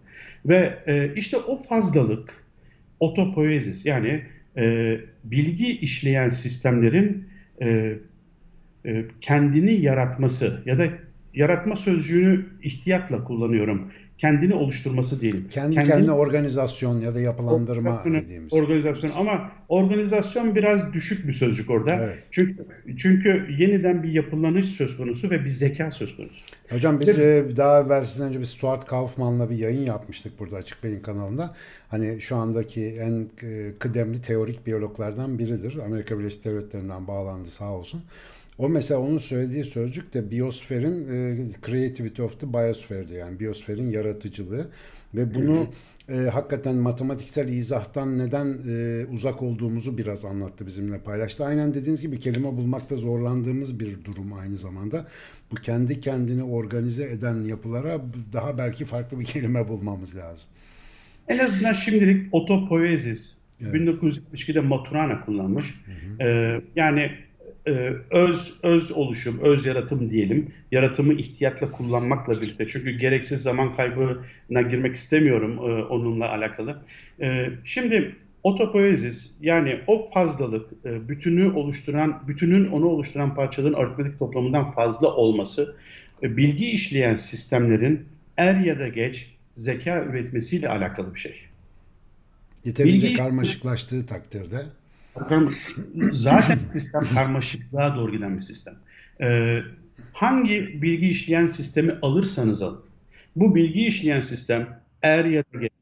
[0.47, 2.45] Ve e, işte o fazlalık
[3.01, 4.23] otopoezis yani
[4.57, 7.29] e, bilgi işleyen sistemlerin
[7.63, 7.99] e,
[8.87, 10.89] e, kendini yaratması ya da
[11.35, 15.49] yaratma sözcüğünü ihtiyatla kullanıyorum kendini oluşturması değil.
[15.51, 18.53] Kendi kendini, kendine organizasyon ya da yapılandırma dediğimiz.
[18.53, 21.95] Organizasyon ama organizasyon biraz düşük bir sözcük orada.
[21.95, 22.23] Evet.
[22.31, 22.67] Çünkü
[22.97, 26.45] çünkü yeniden bir yapılanış söz konusu ve bir zeka söz konusu.
[26.71, 30.85] Hocam biz ve, daha evvel sizden önce bir Stuart Kaufman'la bir yayın yapmıştık burada Açık
[30.85, 31.55] Beyin kanalında.
[31.89, 35.79] Hani şu andaki en e, kıdemli teorik biyologlardan biridir.
[35.79, 38.03] Amerika Birleşik Devletleri'nden bağlandı sağ olsun.
[38.59, 44.69] O mesela onun söylediği sözcük de biosferin e, creativity of the biosphere'di yani biosferin yaratıcılığı
[45.15, 45.69] ve bunu
[46.09, 51.45] e, hakikaten matematiksel izahtan neden e, uzak olduğumuzu biraz anlattı bizimle paylaştı.
[51.45, 55.07] Aynen dediğiniz gibi kelime bulmakta zorlandığımız bir durum aynı zamanda.
[55.51, 58.01] Bu kendi kendini organize eden yapılara
[58.33, 60.49] daha belki farklı bir kelime bulmamız lazım.
[61.29, 63.75] En azından şimdilik otopoezis evet.
[63.75, 65.75] 1972'de Maturana kullanmış.
[65.87, 66.29] Hı hı.
[66.29, 67.11] Ee, yani
[67.67, 70.53] e, öz öz oluşum, öz yaratım diyelim.
[70.73, 72.67] Yaratımı ihtiyatla kullanmakla birlikte.
[72.67, 76.83] Çünkü gereksiz zaman kaybına girmek istemiyorum e, onunla alakalı.
[77.21, 84.71] E, şimdi otopoezis yani o fazlalık, e, bütünü oluşturan, bütünün onu oluşturan parçaların aritmetik toplamından
[84.71, 85.77] fazla olması,
[86.23, 88.07] e, bilgi işleyen sistemlerin
[88.37, 91.35] er ya da geç zeka üretmesiyle alakalı bir şey.
[92.65, 94.63] Yeterince bilgi karmaşıklaştığı takdirde
[96.13, 98.75] Zaten sistem karmaşıklığa doğru giden bir sistem.
[99.21, 99.59] Ee,
[100.13, 102.81] hangi bilgi işleyen sistemi alırsanız alın.
[103.37, 105.73] Bu bilgi işleyen sistem eğer ya da geç,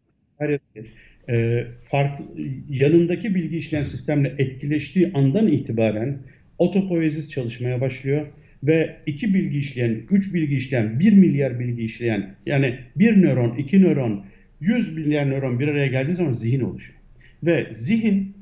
[0.40, 0.86] er ya da geç
[1.28, 2.24] e, farklı,
[2.70, 6.18] yanındaki bilgi işleyen sistemle etkileştiği andan itibaren
[6.58, 8.26] otopoezis çalışmaya başlıyor
[8.62, 13.82] ve iki bilgi işleyen, üç bilgi işleyen, bir milyar bilgi işleyen yani bir nöron, iki
[13.82, 14.24] nöron,
[14.60, 16.98] yüz milyar nöron bir araya geldiği zaman zihin oluşuyor.
[17.42, 18.41] Ve zihin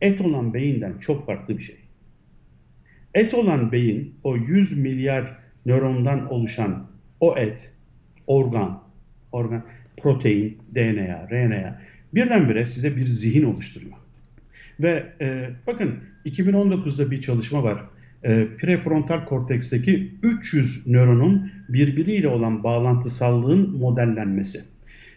[0.00, 1.76] et olan beyinden çok farklı bir şey.
[3.14, 6.86] Et olan beyin o 100 milyar nörondan oluşan
[7.20, 7.72] o et,
[8.26, 8.82] organ,
[9.32, 9.64] organ,
[9.96, 11.80] protein, DNA, RNA
[12.14, 13.92] birdenbire size bir zihin oluşturuyor.
[14.80, 17.84] Ve e, bakın 2019'da bir çalışma var.
[18.22, 24.64] E, prefrontal korteksteki 300 nöronun birbiriyle olan bağlantısallığın modellenmesi.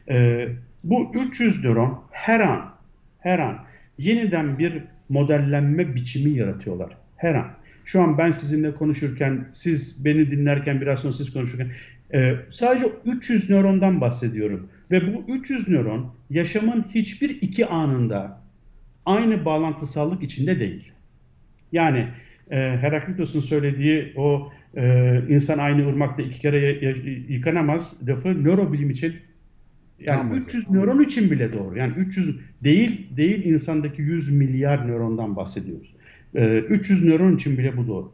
[0.09, 0.47] E,
[0.83, 2.73] bu 300 nöron her an,
[3.19, 3.57] her an
[3.97, 6.97] yeniden bir modellenme biçimi yaratıyorlar.
[7.15, 7.47] Her an.
[7.85, 11.71] Şu an ben sizinle konuşurken, siz beni dinlerken, biraz sonra siz konuşurken
[12.13, 14.69] e, sadece 300 nörondan bahsediyorum.
[14.91, 18.41] Ve bu 300 nöron yaşamın hiçbir iki anında
[19.05, 20.91] aynı bağlantısallık içinde değil.
[21.71, 22.07] Yani
[22.51, 26.59] e, Heraklitos'un söylediği o e, insan aynı ırmakta iki kere
[27.29, 29.15] yıkanamaz lafı nörobilim için
[29.99, 30.37] yani tamam.
[30.37, 31.77] 300 nöron için bile doğru.
[31.77, 35.93] Yani 300 değil değil insandaki 100 milyar nörondan bahsediyoruz.
[36.35, 38.11] Ee, 300 nöron için bile bu doğru.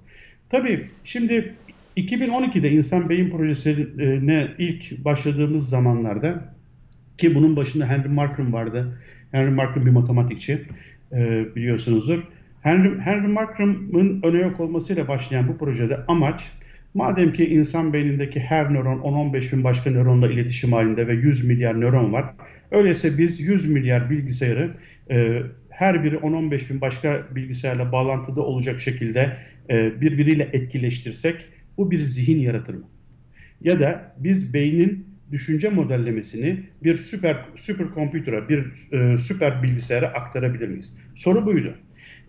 [0.49, 1.53] Tabii şimdi
[1.97, 6.53] 2012'de insan beyin projesine ilk başladığımız zamanlarda
[7.17, 8.99] ki bunun başında Henry Markram vardı.
[9.31, 10.61] Henry Markram bir matematikçi
[11.11, 12.23] e, biliyorsunuzdur.
[12.61, 16.51] Henry, Henry Markram'ın öne yok olmasıyla başlayan bu projede amaç
[16.94, 21.82] Madem ki insan beynindeki her nöron 10-15 bin başka nöronla iletişim halinde ve 100 milyar
[21.82, 22.26] nöron var.
[22.72, 24.78] Öyleyse biz 100 milyar bilgisayarı
[25.12, 29.38] e, her biri 10-15 bin başka bilgisayarla bağlantıda olacak şekilde
[29.70, 32.86] e, birbiriyle etkileştirsek bu bir zihin yaratır mı?
[33.62, 40.68] Ya da biz beynin düşünce modellemesini bir süper süper kompütöre, bir e, süper bilgisayara aktarabilir
[40.68, 40.98] miyiz?
[41.16, 41.78] Soru buydu.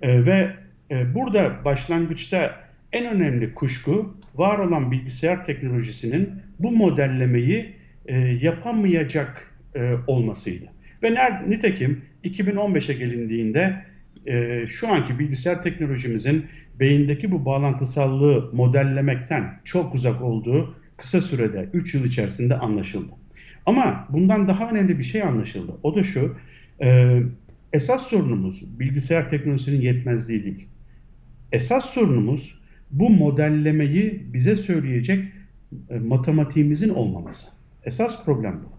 [0.03, 0.51] E, ve
[0.91, 2.64] e, burada başlangıçta
[2.95, 7.75] en önemli kuşku var olan bilgisayar teknolojisinin bu modellemeyi
[8.07, 10.67] e, yapamayacak e, olmasıydı.
[11.03, 13.85] Ve ner, nitekim 2015'e gelindiğinde
[14.27, 16.47] e, şu anki bilgisayar teknolojimizin
[16.81, 23.13] beyindeki bu bağlantısallığı modellemekten çok uzak olduğu kısa sürede 3 yıl içerisinde anlaşıldı.
[23.67, 25.73] Ama bundan daha önemli bir şey anlaşıldı.
[25.83, 26.37] O da şu,
[26.83, 27.21] e,
[27.73, 30.69] esas sorunumuz bilgisayar teknolojisinin yetmezliği değil.
[31.53, 32.64] Esas sorunumuz
[32.95, 35.25] bu modellemeyi bize söyleyecek
[35.91, 37.47] e, matematiğimizin olmaması.
[37.85, 38.75] Esas problem bu.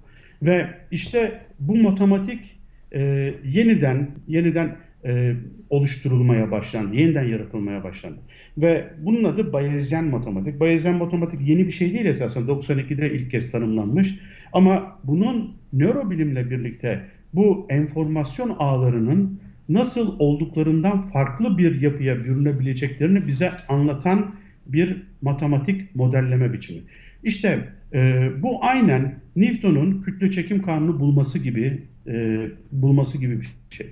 [0.47, 2.59] Ve işte bu matematik
[2.93, 5.34] e, yeniden yeniden e,
[5.70, 6.95] oluşturulmaya başlandı.
[6.95, 8.20] Yeniden yaratılmaya başlandı.
[8.57, 10.59] Ve bunun adı Bayezyen matematik.
[10.59, 12.43] Bayezyen matematik yeni bir şey değil esasen.
[12.43, 14.20] 92'de ilk kez tanımlanmış.
[14.53, 17.01] Ama bunun nörobilimle birlikte
[17.34, 19.39] bu enformasyon ağlarının
[19.70, 24.36] nasıl olduklarından farklı bir yapıya bürünebileceklerini bize anlatan
[24.66, 26.82] bir matematik modelleme biçimi.
[27.24, 33.88] İşte e, bu aynen Newton'un kütle çekim kanunu bulması gibi e, bulması gibi bir şey.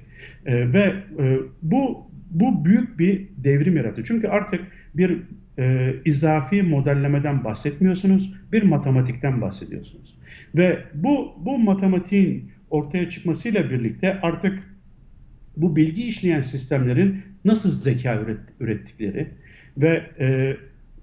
[0.46, 4.04] E, ve e, bu bu büyük bir devrim yarattı.
[4.04, 4.62] Çünkü artık
[4.96, 5.22] bir
[5.60, 10.18] e, izafi modellemeden bahsetmiyorsunuz, bir matematikten bahsediyorsunuz.
[10.56, 14.73] Ve bu bu matematiğin ortaya çıkmasıyla birlikte artık
[15.58, 19.28] bu bilgi işleyen sistemlerin nasıl zeka üret, ürettikleri
[19.78, 20.58] ve e,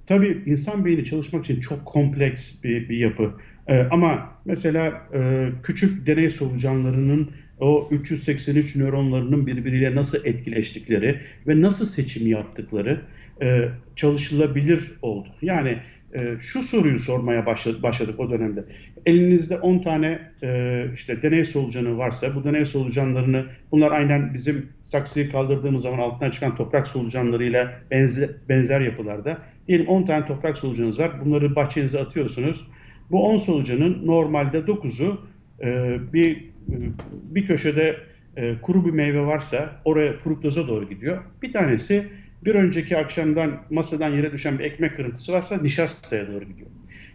[0.06, 3.32] tabii insan beyni çalışmak için çok kompleks bir, bir yapı.
[3.66, 7.30] E, ama mesela e, küçük deney solucanlarının
[7.60, 13.00] o 383 nöronlarının birbiriyle nasıl etkileştikleri ve nasıl seçim yaptıkları
[13.42, 15.28] e, çalışılabilir oldu.
[15.42, 15.78] Yani
[16.14, 18.64] e, şu soruyu sormaya başladık, başladık o dönemde.
[19.06, 25.30] Elinizde 10 tane e, işte deney solucanı varsa bu deney solucanlarını bunlar aynen bizim saksıyı
[25.30, 29.38] kaldırdığımız zaman altından çıkan toprak solucanlarıyla benzer, benzer yapılarda.
[29.68, 31.24] Diyelim 10 tane toprak solucanınız var.
[31.24, 32.66] Bunları bahçenize atıyorsunuz.
[33.10, 35.20] Bu 10 solucanın normalde 9'u
[35.62, 36.76] e, bir e,
[37.10, 37.96] bir köşede
[38.36, 41.22] e, kuru bir meyve varsa oraya fruktoza doğru gidiyor.
[41.42, 42.06] Bir tanesi
[42.44, 46.70] bir önceki akşamdan masadan yere düşen bir ekmek kırıntısı varsa nişastaya doğru gidiyor.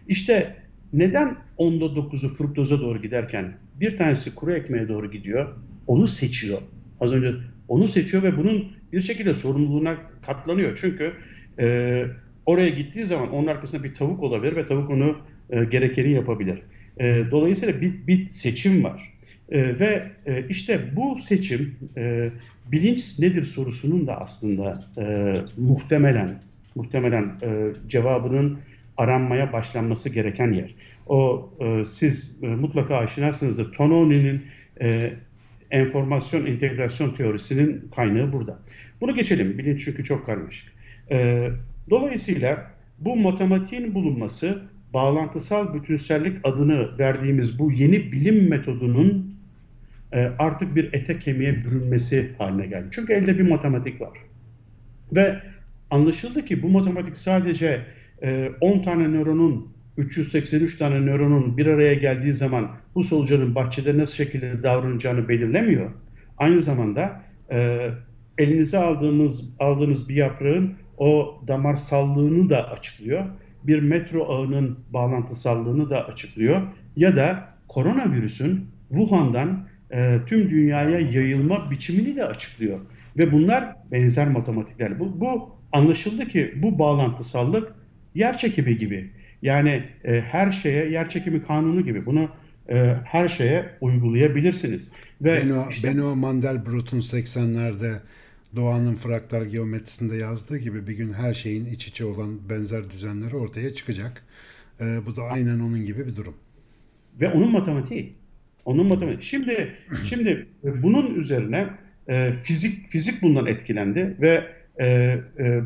[0.08, 0.56] İşte
[0.92, 5.56] neden onda 9'u fruktoza doğru giderken bir tanesi kuru ekmeğe doğru gidiyor?
[5.86, 6.58] Onu seçiyor.
[7.00, 7.34] Az önce
[7.68, 9.96] onu seçiyor ve bunun bir şekilde sorumluluğuna
[10.26, 10.78] katlanıyor.
[10.80, 11.12] Çünkü
[11.58, 12.04] e,
[12.46, 15.18] oraya gittiği zaman onun arkasında bir tavuk olabilir ve tavuk onu
[15.50, 16.62] e, gerekeni yapabilir.
[17.00, 19.12] E, dolayısıyla bir, bir seçim var.
[19.48, 22.30] E, ve e, işte bu seçim e,
[22.72, 26.42] bilinç nedir sorusunun da aslında e, muhtemelen
[26.74, 28.58] muhtemelen e, cevabının
[28.96, 30.74] aranmaya başlanması gereken yer.
[31.06, 33.72] O e, siz e, mutlaka aşinasınızdır.
[33.72, 34.42] Tononi'nin
[34.80, 35.12] e,
[35.70, 38.58] enformasyon integrasyon teorisinin kaynağı burada.
[39.00, 39.58] Bunu geçelim.
[39.58, 40.72] Bilinç çünkü çok karmaşık.
[41.10, 41.48] E,
[41.90, 44.62] dolayısıyla bu matematiğin bulunması
[44.94, 49.25] bağlantısal bütünsellik adını verdiğimiz bu yeni bilim metodunun
[50.16, 52.88] e, artık bir ete kemiğe bürünmesi haline geldi.
[52.90, 54.18] Çünkü elde bir matematik var.
[55.16, 55.40] Ve
[55.90, 57.80] anlaşıldı ki bu matematik sadece
[58.60, 64.14] 10 e, tane nöronun 383 tane nöronun bir araya geldiği zaman bu solucanın bahçede nasıl
[64.14, 65.90] şekilde davranacağını belirlemiyor.
[66.38, 67.88] Aynı zamanda e,
[68.38, 73.26] elinize aldığınız aldığınız bir yaprağın o damarsallığını da açıklıyor.
[73.64, 76.62] Bir metro ağının bağlantısallığını da açıklıyor.
[76.96, 82.80] Ya da koronavirüsün Wuhan'dan e, tüm dünyaya yayılma biçimini de açıklıyor.
[83.18, 85.00] Ve bunlar benzer matematikler.
[85.00, 87.74] Bu, bu anlaşıldı ki bu bağlantısallık
[88.14, 89.10] yer çekimi gibi.
[89.42, 92.06] Yani e, her şeye yer çekimi kanunu gibi.
[92.06, 92.28] Bunu
[92.68, 94.90] e, her şeye uygulayabilirsiniz.
[95.20, 97.94] Ve Beno, işte, Beno Mandelbrot'un 80'lerde
[98.56, 103.74] doğanın fraktal geometrisinde yazdığı gibi bir gün her şeyin iç içe olan benzer düzenleri ortaya
[103.74, 104.24] çıkacak.
[104.80, 106.34] E, bu da aynen onun gibi bir durum.
[107.20, 108.14] Ve onun matematiği.
[108.66, 109.22] Onun matematik.
[109.22, 109.72] Şimdi
[110.04, 111.66] şimdi e, bunun üzerine
[112.08, 114.44] e, fizik fizik bundan etkilendi ve
[114.78, 115.60] e, e,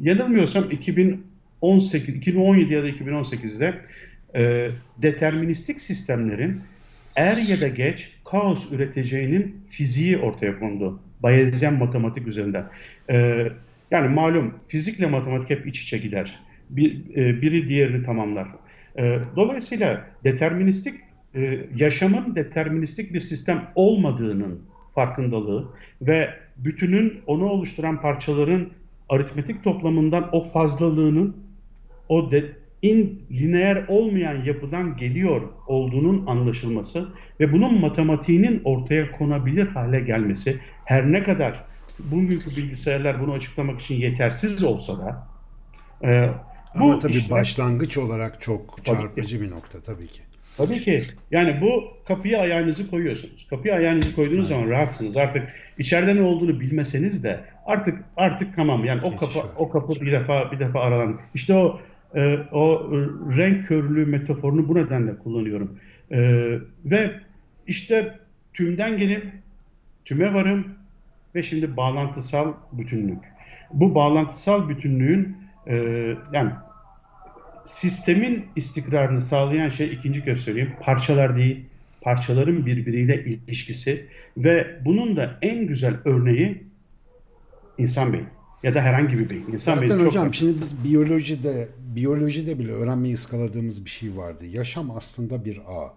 [0.00, 3.74] yanılmıyorsam 2018 2017 ya da 2018'de
[4.36, 4.70] e,
[5.02, 6.60] deterministik sistemlerin
[7.16, 11.00] er ya da geç kaos üreteceğinin fiziği ortaya kondu.
[11.22, 12.64] Bayezyen matematik üzerinden.
[13.10, 13.46] E,
[13.90, 16.38] yani malum fizikle matematik hep iç içe gider.
[16.70, 18.48] Bir, e, biri diğerini tamamlar.
[18.98, 25.68] E, dolayısıyla deterministik e, yaşamın deterministik bir sistem olmadığının farkındalığı
[26.02, 28.68] ve bütünün onu oluşturan parçaların
[29.08, 31.36] aritmetik toplamından o fazlalığının
[32.08, 32.52] o de,
[32.82, 37.08] in lineer olmayan yapıdan geliyor olduğunun anlaşılması
[37.40, 41.64] ve bunun matematiğinin ortaya konabilir hale gelmesi her ne kadar
[41.98, 45.26] bugünkü bilgisayarlar bunu açıklamak için yetersiz olsa da
[46.04, 46.30] e,
[46.74, 50.22] bu Ama tabii işler, başlangıç olarak çok çarpıcı bir nokta tabii ki.
[50.56, 51.04] Tabii ki.
[51.30, 53.46] Yani bu kapıya ayağınızı koyuyorsunuz.
[53.50, 55.16] Kapıya ayağınızı koyduğunuz zaman rahatsınız.
[55.16, 55.48] Artık
[55.78, 58.84] içeride ne olduğunu bilmeseniz de artık artık tamam.
[58.84, 61.20] Yani o kapı o kapı bir defa bir defa aralan.
[61.34, 61.80] İşte o
[62.14, 62.90] e, o
[63.36, 65.78] renk körlüğü metaforunu bu nedenle kullanıyorum.
[66.12, 66.18] E,
[66.84, 67.10] ve
[67.66, 68.18] işte
[68.52, 69.26] tümden gelip
[70.04, 70.66] tüme varım
[71.34, 73.18] ve şimdi bağlantısal bütünlük.
[73.72, 75.36] Bu bağlantısal bütünlüğün
[75.66, 75.76] e,
[76.32, 76.50] yani
[77.64, 81.64] sistemin istikrarını sağlayan şey ikinci söyleyeyim parçalar değil,
[82.00, 84.06] parçaların birbiriyle ilişkisi
[84.36, 86.64] ve bunun da en güzel örneği
[87.78, 88.26] insan beyni
[88.62, 89.46] ya da herhangi bir beyin.
[89.52, 90.34] İnsan Zaten beyni hocam çok...
[90.34, 94.46] şimdi biz biyolojide biyolojide bile öğrenmeyi ıskaladığımız bir şey vardı.
[94.46, 95.94] Yaşam aslında bir ağ.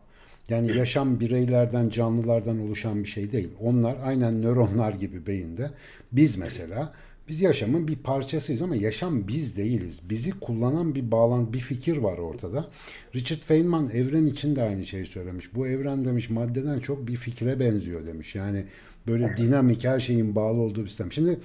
[0.49, 3.49] Yani yaşam bireylerden, canlılardan oluşan bir şey değil.
[3.59, 5.71] Onlar aynen nöronlar gibi beyinde.
[6.11, 6.93] Biz mesela
[7.27, 10.01] biz yaşamın bir parçasıyız ama yaşam biz değiliz.
[10.09, 12.69] Bizi kullanan bir bağlantı, bir fikir var ortada.
[13.15, 15.55] Richard Feynman evren için de aynı şeyi söylemiş.
[15.55, 18.35] Bu evren demiş maddeden çok bir fikre benziyor demiş.
[18.35, 18.65] Yani
[19.07, 21.11] böyle dinamik her şeyin bağlı olduğu bir sistem.
[21.11, 21.39] Şimdi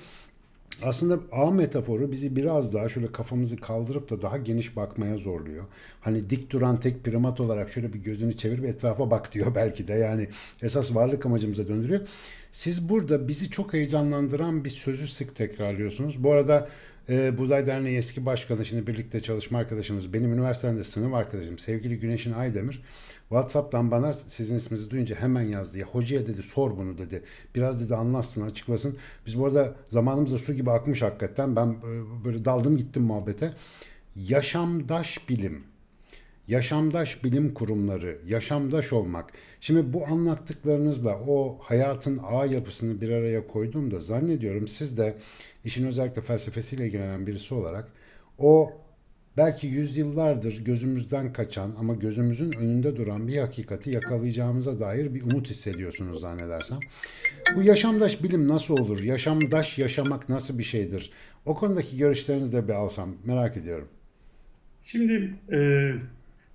[0.83, 5.64] aslında ağ metaforu bizi biraz daha şöyle kafamızı kaldırıp da daha geniş bakmaya zorluyor.
[6.01, 9.89] Hani dik duran tek primat olarak şöyle bir gözünü çevir ve etrafa bak diyor belki
[9.89, 9.93] de.
[9.93, 10.29] Yani
[10.62, 12.01] esas varlık amacımıza döndürüyor.
[12.59, 16.24] Siz burada bizi çok heyecanlandıran bir sözü sık tekrarlıyorsunuz.
[16.24, 16.68] Bu arada
[17.09, 22.32] e, Buğday Derneği eski başkanı, şimdi birlikte çalışma arkadaşımız, benim üniversitemde sınıf arkadaşım sevgili Güneşin
[22.32, 22.82] Aydemir
[23.28, 25.78] WhatsApp'tan bana sizin isminizi duyunca hemen yazdı.
[25.78, 27.22] Ya hocaya dedi sor bunu dedi.
[27.54, 28.96] Biraz dedi anlatsın açıklasın.
[29.26, 31.56] Biz bu arada zamanımız da su gibi akmış hakikaten.
[31.56, 33.52] Ben e, böyle daldım gittim muhabbete.
[34.16, 35.64] Yaşamdaş bilim
[36.48, 39.32] yaşamdaş bilim kurumları, yaşamdaş olmak.
[39.61, 45.16] Şimdi bu anlattıklarınızla o hayatın ağ yapısını bir araya koyduğumda zannediyorum siz de
[45.64, 47.88] işin özellikle felsefesiyle ilgilenen birisi olarak
[48.38, 48.72] o
[49.36, 56.20] belki yüzyıllardır gözümüzden kaçan ama gözümüzün önünde duran bir hakikati yakalayacağımıza dair bir umut hissediyorsunuz
[56.20, 56.78] zannedersem.
[57.56, 59.02] Bu yaşamdaş bilim nasıl olur?
[59.02, 61.12] Yaşamdaş yaşamak nasıl bir şeydir?
[61.46, 63.88] O konudaki görüşlerinizi de bir alsam merak ediyorum.
[64.82, 65.59] Şimdi e,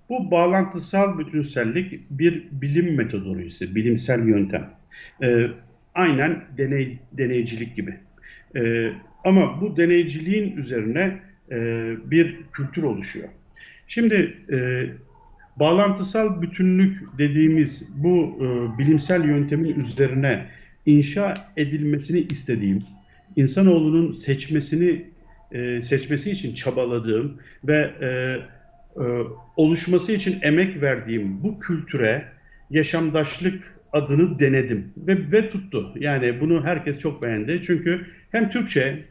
[0.08, 4.70] bu bağlantısal bütünsellik bir bilim metodolojisi, bilimsel yöntem.
[5.22, 5.46] E,
[5.94, 7.98] aynen deney deneycilik gibi.
[8.56, 8.90] E,
[9.24, 11.56] ama bu deneyciliğin üzerine e,
[12.10, 13.28] bir kültür oluşuyor.
[13.86, 14.86] Şimdi e,
[15.56, 20.46] bağlantısal bütünlük dediğimiz bu e, bilimsel yöntemin üzerine
[20.86, 22.82] inşa edilmesini istediğim,
[23.36, 25.04] insanoğlunun seçmesini
[25.52, 28.38] e, seçmesi için çabaladığım ve e,
[29.56, 32.24] oluşması için emek verdiğim bu kültüre
[32.70, 35.92] yaşamdaşlık adını denedim ve, ve tuttu.
[35.96, 37.62] Yani bunu herkes çok beğendi.
[37.66, 39.04] Çünkü hem Türkçe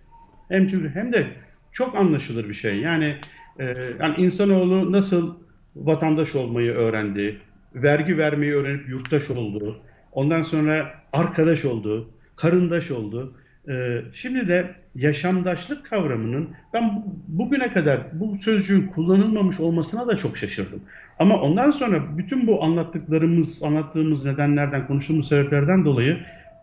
[0.50, 1.28] hem Türkçe hem de
[1.72, 2.80] çok anlaşılır bir şey.
[2.80, 3.16] Yani
[3.60, 5.36] e, yani insanoğlu nasıl
[5.76, 7.40] vatandaş olmayı öğrendi,
[7.76, 9.82] vergi vermeyi öğrenip yurttaş oldu,
[10.12, 13.34] ondan sonra arkadaş oldu, karındaş oldu.
[13.70, 20.82] E, şimdi de yaşamdaşlık kavramının ben bugüne kadar bu sözcüğün kullanılmamış olmasına da çok şaşırdım.
[21.20, 26.20] Ama ondan sonra bütün bu anlattıklarımız, anlattığımız nedenlerden, konuştuğumuz sebeplerden dolayı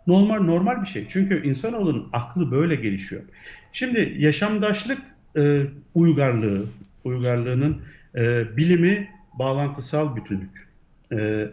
[0.07, 1.07] normal normal bir şey.
[1.09, 3.23] Çünkü insanoğlunun aklı böyle gelişiyor.
[3.73, 4.99] Şimdi yaşamdaşlık
[5.37, 5.63] e,
[5.95, 6.67] uygarlığı,
[7.05, 7.83] uygarlığının
[8.15, 10.69] e, bilimi bağlantısal bütünlük.
[11.13, 11.49] E,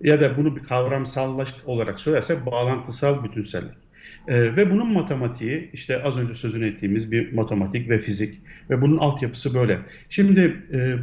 [0.00, 3.81] ya da bunu bir kavramsallaş olarak söylersek bağlantısal bütünsellik.
[4.28, 8.96] E, ve bunun matematiği işte az önce sözünü ettiğimiz bir matematik ve fizik ve bunun
[8.96, 9.78] altyapısı böyle.
[10.08, 10.96] Şimdi e,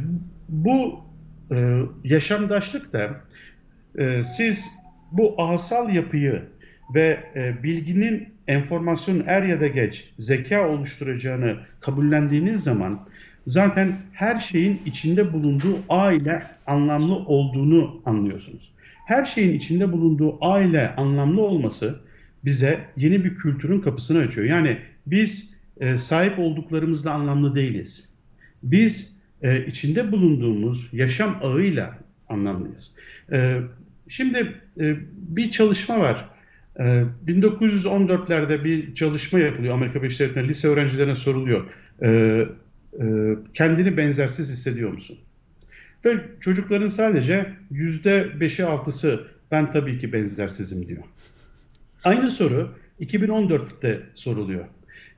[0.48, 1.00] bu
[1.52, 3.20] e, yaşamdaşlık da
[3.98, 4.70] e, siz
[5.12, 6.42] bu asal yapıyı
[6.94, 13.08] ve e, bilginin enformasyonun er ya da geç zeka oluşturacağını kabullendiğiniz zaman
[13.46, 18.72] zaten her şeyin içinde bulunduğu ağ ile anlamlı olduğunu anlıyorsunuz.
[19.06, 22.00] Her şeyin içinde bulunduğu ağ ile anlamlı olması
[22.44, 24.46] bize yeni bir kültürün kapısını açıyor.
[24.46, 28.08] Yani biz e, sahip olduklarımızla anlamlı değiliz.
[28.62, 32.94] Biz e, içinde bulunduğumuz yaşam ağıyla anlamlıyız.
[33.32, 33.60] E,
[34.08, 36.28] şimdi e, bir çalışma var.
[36.78, 41.64] E, 1914'lerde bir çalışma yapılıyor Amerika Birleşik Devletleri'nde lise öğrencilerine soruluyor.
[42.02, 42.08] E,
[43.00, 43.06] e,
[43.54, 45.18] kendini benzersiz hissediyor musun?
[46.04, 51.02] Ve çocukların sadece yüzde beşi altısı ben tabii ki benzersizim diyor.
[52.04, 54.64] Aynı soru 2014'te soruluyor.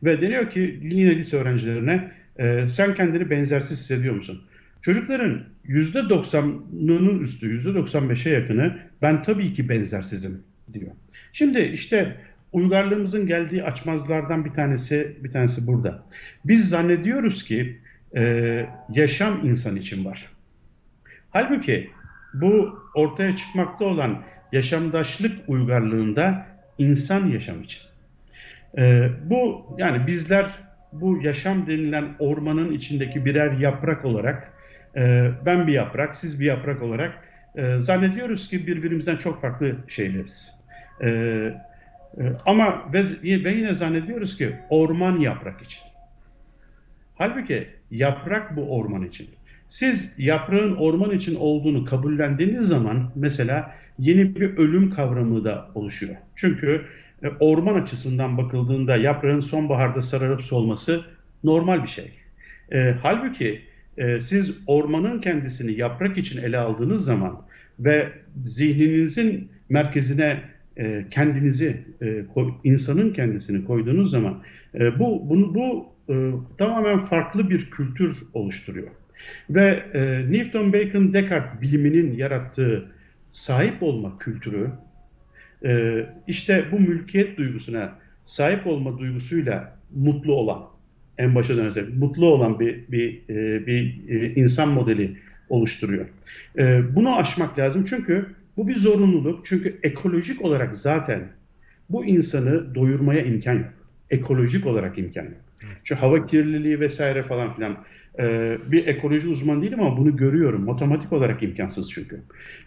[0.03, 4.43] Ve deniyor ki yine lise öğrencilerine e, sen kendini benzersiz hissediyor musun?
[4.83, 10.91] Çocukların %90'ının üstü, %95'e yakını ben tabii ki benzersizim diyor.
[11.33, 12.17] Şimdi işte
[12.53, 16.07] uygarlığımızın geldiği açmazlardan bir tanesi bir tanesi burada.
[16.45, 17.81] Biz zannediyoruz ki
[18.17, 20.29] e, yaşam insan için var.
[21.31, 21.91] Halbuki
[22.35, 24.23] bu ortaya çıkmakta olan
[24.53, 26.52] yaşamdaşlık uygarlığında
[26.83, 27.83] insan yaşam için.
[28.79, 30.47] E, bu yani bizler
[30.93, 34.53] bu yaşam denilen ormanın içindeki birer yaprak olarak
[34.97, 40.55] e, ben bir yaprak, siz bir yaprak olarak e, zannediyoruz ki birbirimizden çok farklı şeyleriz.
[41.03, 43.05] E, e, ama ve,
[43.45, 45.83] ve yine zannediyoruz ki orman yaprak için.
[47.15, 49.29] Halbuki yaprak bu orman için.
[49.73, 56.15] Siz yaprağın orman için olduğunu kabullendiğiniz zaman mesela yeni bir ölüm kavramı da oluşuyor.
[56.37, 56.85] Çünkü
[57.23, 61.05] e, orman açısından bakıldığında yaprağın sonbaharda sararıp solması
[61.45, 62.13] normal bir şey.
[62.73, 63.63] E, halbuki
[63.97, 67.43] e, siz ormanın kendisini yaprak için ele aldığınız zaman
[67.79, 68.13] ve
[68.45, 70.43] zihninizin merkezine
[70.77, 72.25] e, kendinizi, e,
[72.65, 74.43] insanın kendisini koyduğunuz zaman
[74.75, 76.15] e, bu bunu bu e,
[76.59, 79.02] tamamen farklı bir kültür oluşturuyor.
[79.51, 82.93] Ve e, Newton Bacon Descartes biliminin yarattığı
[83.31, 84.71] sahip olma kültürü
[85.65, 90.63] e, işte bu mülkiyet duygusuna sahip olma duygusuyla mutlu olan
[91.19, 95.17] en başa dönersek mutlu olan bir bir e, bir e, insan modeli
[95.49, 96.07] oluşturuyor.
[96.59, 99.47] E, bunu aşmak lazım çünkü bu bir zorunluluk.
[99.47, 101.29] Çünkü ekolojik olarak zaten
[101.91, 103.73] bu insanı doyurmaya imkan yok.
[104.11, 105.41] Ekolojik olarak imkan yok.
[105.85, 107.77] Şu hava kirliliği vesaire falan filan.
[108.19, 110.65] Ee, bir ekoloji uzmanı değilim ama bunu görüyorum.
[110.65, 112.21] Matematik olarak imkansız çünkü.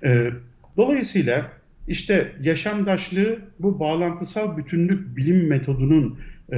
[0.04, 0.30] Ee,
[0.78, 1.52] dolayısıyla
[1.88, 6.20] işte yaşamdaşlığı bu bağlantısal bütünlük bilim metodunun
[6.54, 6.58] e,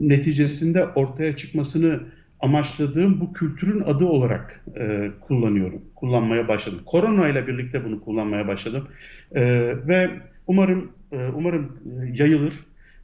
[0.00, 2.00] neticesinde ortaya çıkmasını
[2.40, 6.80] amaçladığım bu kültürün adı olarak e, kullanıyorum, kullanmaya başladım.
[6.86, 8.88] Korona ile birlikte bunu kullanmaya başladım
[9.34, 9.42] e,
[9.88, 10.10] ve
[10.46, 12.54] umarım e, umarım e, yayılır.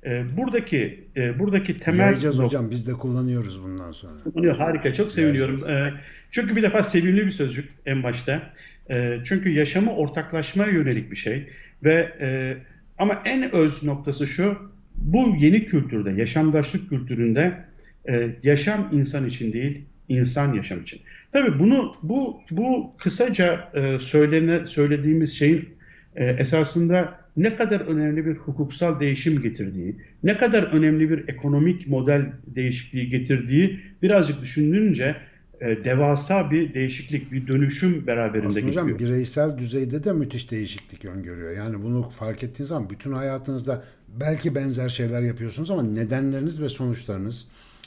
[0.07, 4.23] E, buradaki e, buradaki temel Yayacağız hocam biz de kullanıyoruz bundan sonra.
[4.23, 5.71] Kullanıyor harika çok seviniyorum.
[5.71, 5.93] E,
[6.31, 8.43] çünkü bir defa sevimli bir sözcük en başta.
[8.91, 11.49] E, çünkü yaşamı ortaklaşmaya yönelik bir şey
[11.85, 12.57] ve e,
[12.99, 14.59] ama en öz noktası şu
[14.97, 17.65] bu yeni kültürde yaşamdaşlık kültüründe
[18.09, 21.01] e, yaşam insan için değil, insan yaşam için.
[21.33, 25.69] Tabii bunu bu bu kısaca e, söylene, söylediğimiz şeyin
[26.17, 32.33] e, esasında ne kadar önemli bir hukuksal değişim getirdiği, ne kadar önemli bir ekonomik model
[32.47, 35.17] değişikliği getirdiği birazcık düşününce
[35.61, 38.87] e, devasa bir değişiklik, bir dönüşüm beraberinde Aslında getiriyor.
[38.87, 41.51] hocam bireysel düzeyde de müthiş değişiklik öngörüyor.
[41.53, 43.85] Yani bunu fark ettiğiniz zaman bütün hayatınızda
[44.21, 47.47] belki benzer şeyler yapıyorsunuz ama nedenleriniz ve sonuçlarınız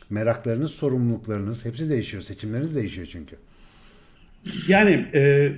[0.10, 2.24] meraklarınız, sorumluluklarınız hepsi değişiyor.
[2.24, 3.36] Seçimleriniz değişiyor çünkü.
[4.68, 5.52] Yani e,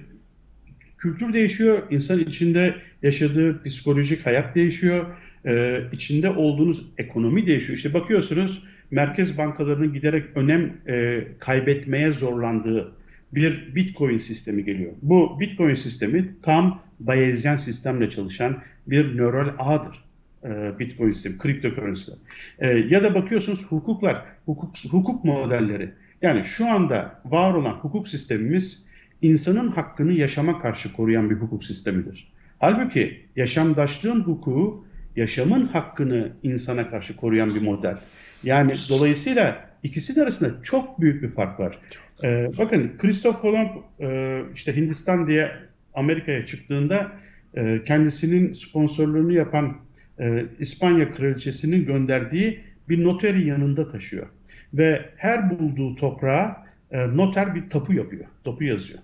[1.00, 5.06] kültür değişiyor, insan içinde yaşadığı psikolojik hayat değişiyor,
[5.45, 7.78] e, içinde olduğunuz ekonomi değişiyor.
[7.78, 12.91] İşte bakıyorsunuz merkez bankalarının giderek önem e, kaybetmeye zorlandığı
[13.32, 14.91] bir Bitcoin sistemi geliyor.
[15.02, 20.04] Bu Bitcoin sistemi tam Bayesian sistemle çalışan bir nöral ağdır.
[20.43, 22.12] E, Bitcoin sistemi, cryptocurrency.
[22.60, 25.89] E, ya da bakıyorsunuz hukuklar, hukuk, hukuk modelleri.
[26.22, 28.88] Yani şu anda var olan hukuk sistemimiz
[29.22, 32.32] insanın hakkını yaşama karşı koruyan bir hukuk sistemidir.
[32.59, 37.97] Halbuki yaşamdaşlığın hukuku yaşamın hakkını insana karşı koruyan bir model.
[38.43, 41.78] Yani dolayısıyla ikisinin arasında çok büyük bir fark var.
[42.24, 45.51] Ee, bakın Christoph Kolomb e, işte Hindistan diye
[45.93, 47.11] Amerika'ya çıktığında
[47.53, 49.78] e, kendisinin sponsorluğunu yapan
[50.20, 54.28] e, İspanya kraliçesinin gönderdiği bir noteri yanında taşıyor.
[54.74, 58.99] Ve her bulduğu toprağa e, noter bir tapu yapıyor, tapu yazıyor.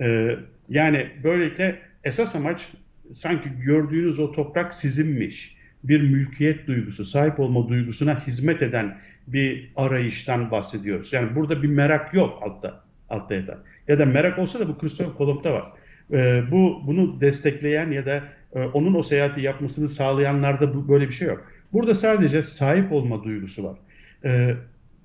[0.00, 0.36] E,
[0.68, 2.72] yani böylelikle esas amaç
[3.12, 5.56] sanki gördüğünüz o toprak sizinmiş.
[5.84, 11.12] Bir mülkiyet duygusu, sahip olma duygusuna hizmet eden bir arayıştan bahsediyoruz.
[11.12, 13.58] Yani burada bir merak yok altta, altta yatan.
[13.88, 15.64] Ya da merak olsa da bu Christoph Kolomb'da var.
[16.12, 18.22] E, bu bunu destekleyen ya da
[18.54, 21.52] e, onun o seyahati yapmasını sağlayanlarda böyle bir şey yok.
[21.72, 23.76] Burada sadece sahip olma duygusu var.
[24.24, 24.54] E,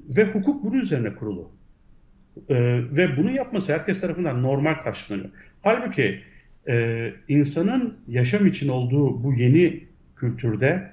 [0.09, 1.51] ve hukuk bunun üzerine kurulu.
[2.49, 2.55] E,
[2.91, 5.29] ve bunu yapması herkes tarafından normal karşılanıyor.
[5.61, 6.21] Halbuki
[6.67, 9.83] e, insanın yaşam için olduğu bu yeni
[10.15, 10.91] kültürde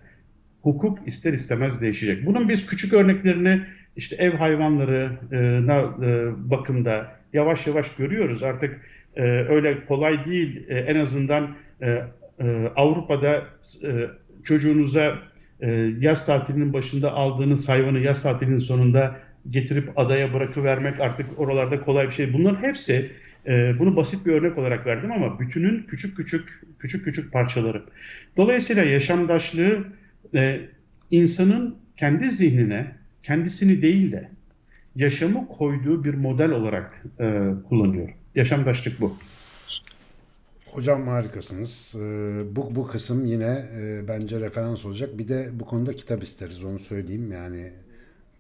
[0.63, 2.27] hukuk ister istemez değişecek.
[2.27, 3.63] Bunun biz küçük örneklerini
[3.97, 8.43] işte ev hayvanları e, e, bakımda yavaş yavaş görüyoruz.
[8.43, 8.81] Artık
[9.17, 10.67] e, öyle kolay değil.
[10.69, 12.03] E, en azından e,
[12.41, 13.43] e, Avrupa'da
[13.85, 13.91] e,
[14.45, 15.19] çocuğunuza
[15.61, 19.17] e, yaz tatilinin başında aldığınız hayvanı yaz tatilinin sonunda
[19.51, 22.33] getirip adaya bırakıvermek artık oralarda kolay bir şey.
[22.33, 23.11] Bunların hepsi
[23.47, 27.83] e, bunu basit bir örnek olarak verdim ama bütünün küçük küçük küçük küçük parçaları.
[28.37, 29.85] Dolayısıyla yaşamdaşlığı
[30.35, 30.61] e,
[31.11, 34.29] insanın kendi zihnine kendisini değil de
[34.97, 38.09] yaşamı koyduğu bir model olarak e, kullanıyor.
[38.35, 39.19] Yaşamdaşlık bu.
[40.73, 41.95] Hocam harikasınız.
[41.97, 45.19] Ee, bu, bu kısım yine e, bence referans olacak.
[45.19, 47.33] Bir de bu konuda kitap isteriz onu söyleyeyim.
[47.33, 47.73] Yani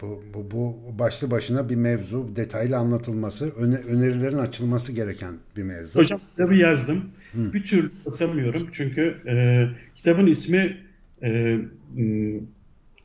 [0.03, 2.36] bu, bu, bu başlı başına bir mevzu.
[2.36, 5.98] Detaylı anlatılması, öne, önerilerin açılması gereken bir mevzu.
[5.98, 7.11] Hocam kitabı yazdım.
[7.32, 7.53] Hı.
[7.53, 8.68] Bir türlü basamıyorum.
[8.72, 10.76] Çünkü e, kitabın ismi
[11.22, 11.59] e,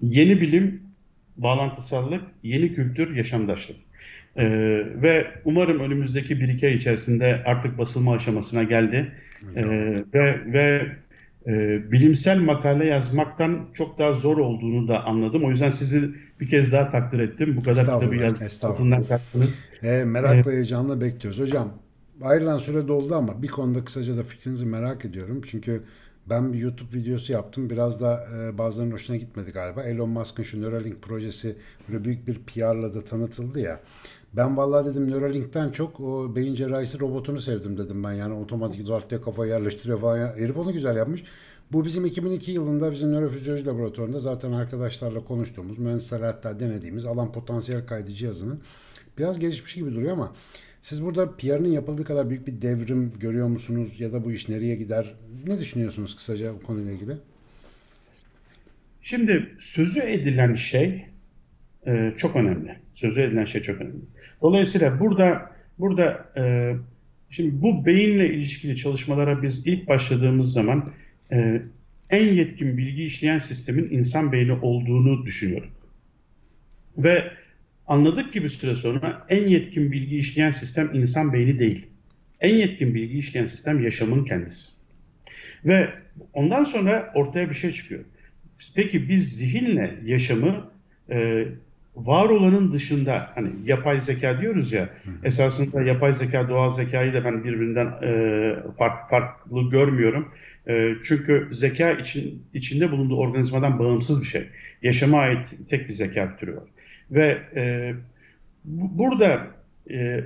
[0.02, 0.82] Yeni Bilim,
[1.38, 3.78] Bağlantısallık, Yeni Kültür, Yaşamdaşlık.
[4.36, 4.50] E,
[5.02, 9.12] ve umarım önümüzdeki bir iki ay içerisinde artık basılma aşamasına geldi.
[9.56, 9.66] E,
[10.14, 10.88] ve ve
[11.48, 15.44] e, bilimsel makale yazmaktan çok daha zor olduğunu da anladım.
[15.44, 17.58] O yüzden sizi bir kez daha takdir ettim.
[17.58, 19.60] Bu kadar kitabı yazdınız.
[19.84, 21.40] E, merakla, heyecanla bekliyoruz.
[21.40, 21.74] Hocam
[22.22, 25.42] ayrılan süre doldu ama bir konuda kısaca da fikrinizi merak ediyorum.
[25.46, 25.84] Çünkü
[26.30, 27.70] ben bir YouTube videosu yaptım.
[27.70, 29.84] Biraz da e, bazılarının hoşuna gitmedi galiba.
[29.84, 31.56] Elon Musk'ın şu Neuralink projesi
[31.90, 33.80] böyle büyük bir PR'la da tanıtıldı ya.
[34.38, 38.14] Ben vallahi dedim Neuralink'ten çok o beyin cerrahisi robotunu sevdim dedim ben.
[38.14, 40.18] Yani otomatik zart kafayı yerleştiriyor falan.
[40.18, 41.24] Herif onu güzel yapmış.
[41.72, 47.86] Bu bizim 2002 yılında bizim nörofizyoloji laboratuvarında zaten arkadaşlarla konuştuğumuz, mühendislerle hatta denediğimiz alan potansiyel
[47.86, 48.62] kaydı cihazının
[49.18, 50.34] biraz gelişmiş gibi duruyor ama
[50.82, 54.76] siz burada PR'ın yapıldığı kadar büyük bir devrim görüyor musunuz ya da bu iş nereye
[54.76, 55.16] gider?
[55.48, 57.18] Ne düşünüyorsunuz kısaca bu konuyla ilgili?
[59.02, 61.06] Şimdi sözü edilen şey
[61.88, 62.76] e, çok önemli.
[62.94, 64.02] Sözü edilen şey çok önemli.
[64.42, 66.74] Dolayısıyla burada burada e,
[67.30, 70.94] şimdi bu beyinle ilişkili çalışmalara biz ilk başladığımız zaman
[71.32, 71.62] e,
[72.10, 75.70] en yetkin bilgi işleyen sistemin insan beyni olduğunu düşünüyorum.
[76.98, 77.32] Ve
[77.88, 81.88] anladık ki bir süre sonra en yetkin bilgi işleyen sistem insan beyni değil.
[82.40, 84.68] En yetkin bilgi işleyen sistem yaşamın kendisi.
[85.66, 85.90] Ve
[86.34, 88.04] ondan sonra ortaya bir şey çıkıyor.
[88.76, 90.72] Peki biz zihinle yaşamı
[91.12, 91.46] e,
[91.98, 94.90] var olanın dışında hani yapay zeka diyoruz ya
[95.24, 100.32] esasında yapay zeka doğal zekayı da ben birbirinden e, fark, farklı görmüyorum.
[100.68, 104.48] E, çünkü zeka için içinde bulunduğu organizmadan bağımsız bir şey.
[104.82, 106.64] Yaşama ait tek bir zeka türü var.
[107.12, 107.94] Ve e,
[108.66, 109.48] burada
[109.92, 110.24] e,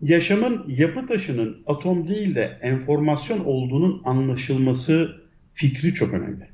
[0.00, 5.16] yaşamın yapı taşının atom değil de enformasyon olduğunun anlaşılması
[5.52, 6.48] fikri çok önemli.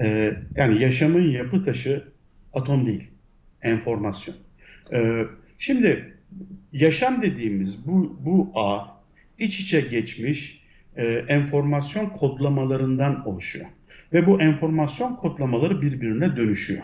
[0.00, 2.13] E, yani yaşamın yapı taşı
[2.54, 3.10] atom değil,
[3.62, 4.36] enformasyon.
[4.92, 5.24] E,
[5.58, 6.14] şimdi
[6.72, 8.86] yaşam dediğimiz bu, bu ağ
[9.38, 10.64] iç içe geçmiş
[10.96, 13.66] e, enformasyon kodlamalarından oluşuyor.
[14.12, 16.82] Ve bu enformasyon kodlamaları birbirine dönüşüyor.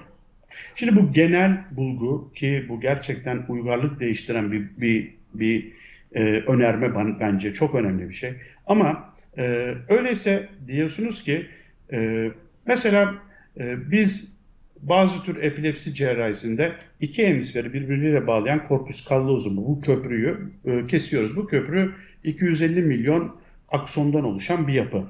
[0.75, 5.73] Şimdi bu genel bulgu ki bu gerçekten uygarlık değiştiren bir, bir, bir
[6.15, 8.35] e, önerme bence çok önemli bir şey.
[8.67, 11.47] Ama e, öyleyse diyorsunuz ki
[11.93, 12.31] e,
[12.67, 13.15] mesela
[13.61, 14.40] e, biz
[14.83, 21.37] bazı tür epilepsi cerrahisinde iki hemisferi birbiriyle bağlayan korpus callosum bu köprüyü e, kesiyoruz.
[21.37, 23.37] Bu köprü 250 milyon
[23.69, 25.05] aksondan oluşan bir yapı.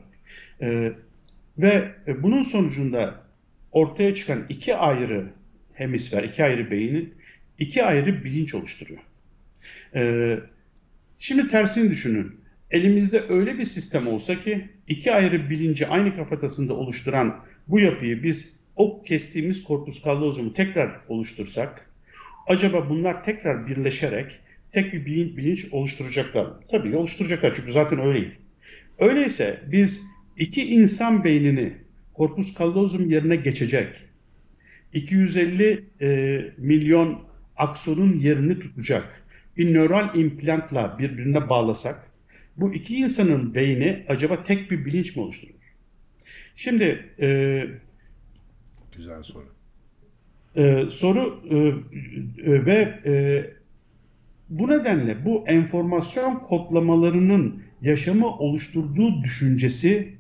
[0.60, 0.92] E,
[1.58, 1.88] ve
[2.22, 3.22] bunun sonucunda
[3.72, 5.26] ortaya çıkan iki ayrı
[5.72, 7.14] hemisfer, iki ayrı beynin
[7.58, 9.00] iki ayrı bilinç oluşturuyor.
[9.94, 10.36] E,
[11.18, 12.40] şimdi tersini düşünün.
[12.70, 18.59] Elimizde öyle bir sistem olsa ki iki ayrı bilinci aynı kafatasında oluşturan bu yapıyı biz
[18.81, 21.91] o kestiğimiz korpus kallozumu tekrar oluştursak
[22.47, 24.41] acaba bunlar tekrar birleşerek
[24.72, 25.07] tek bir
[25.37, 26.61] bilinç oluşturacaklar mı?
[26.70, 28.35] Tabii oluşturacaklar çünkü zaten öyleydi.
[28.99, 30.03] Öyleyse biz
[30.37, 31.72] iki insan beynini
[32.14, 33.89] korpus callosum yerine geçecek
[34.93, 37.22] 250 e, milyon
[37.57, 39.24] aksonun yerini tutacak
[39.57, 42.11] bir nöral implantla birbirine bağlasak
[42.57, 45.55] bu iki insanın beyni acaba tek bir bilinç mi oluşturur?
[46.57, 47.66] Şimdi e,
[49.01, 49.48] güzel soru.
[50.57, 53.14] E, soru e, e, ve e,
[54.48, 60.14] bu nedenle bu enformasyon kodlamalarının yaşamı oluşturduğu düşüncesi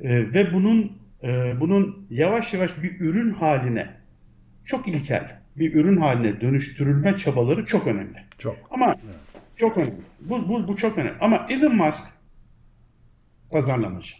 [0.00, 0.92] e, ve bunun
[1.22, 3.90] e, bunun yavaş yavaş bir ürün haline
[4.64, 8.18] çok ilkel bir ürün haline dönüştürülme çabaları çok önemli.
[8.38, 8.56] Çok.
[8.70, 9.14] Ama evet.
[9.56, 9.94] çok önemli.
[10.20, 11.18] Bu, bu, bu çok önemli.
[11.20, 12.04] Ama Elon Musk
[13.50, 14.14] pazarlamacı.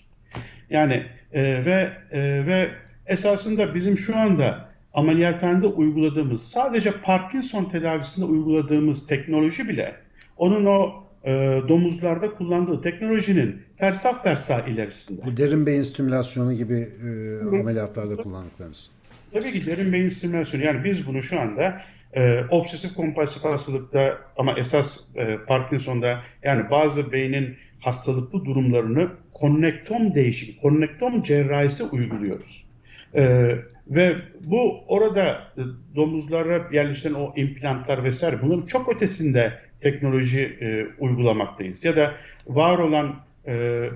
[0.71, 2.71] Yani e, ve e, ve
[3.11, 9.95] esasında bizim şu anda ameliyathanede uyguladığımız sadece Parkinson tedavisinde uyguladığımız teknoloji bile
[10.37, 15.23] onun o e, domuzlarda kullandığı teknolojinin fersah fersah ilerisinde.
[15.27, 18.91] Bu derin beyin stimülasyonu gibi e, ameliyatlarda kullandıklarınız.
[19.33, 20.65] Tabii ki derin beyin stimülasyonu.
[20.65, 21.81] Yani biz bunu şu anda
[22.13, 30.57] e, obsesif kompulsif hastalıkta ama esas e, Parkinson'da yani bazı beynin hastalıklı durumlarını konnektom değişimi,
[30.57, 32.70] konnektom cerrahisi uyguluyoruz.
[33.15, 33.55] E,
[33.91, 35.63] ve bu orada e,
[35.97, 41.85] domuzlara yerleştirilen o implantlar vesaire bunun çok ötesinde teknoloji e, uygulamaktayız.
[41.85, 42.15] Ya da
[42.47, 43.91] var olan e, e,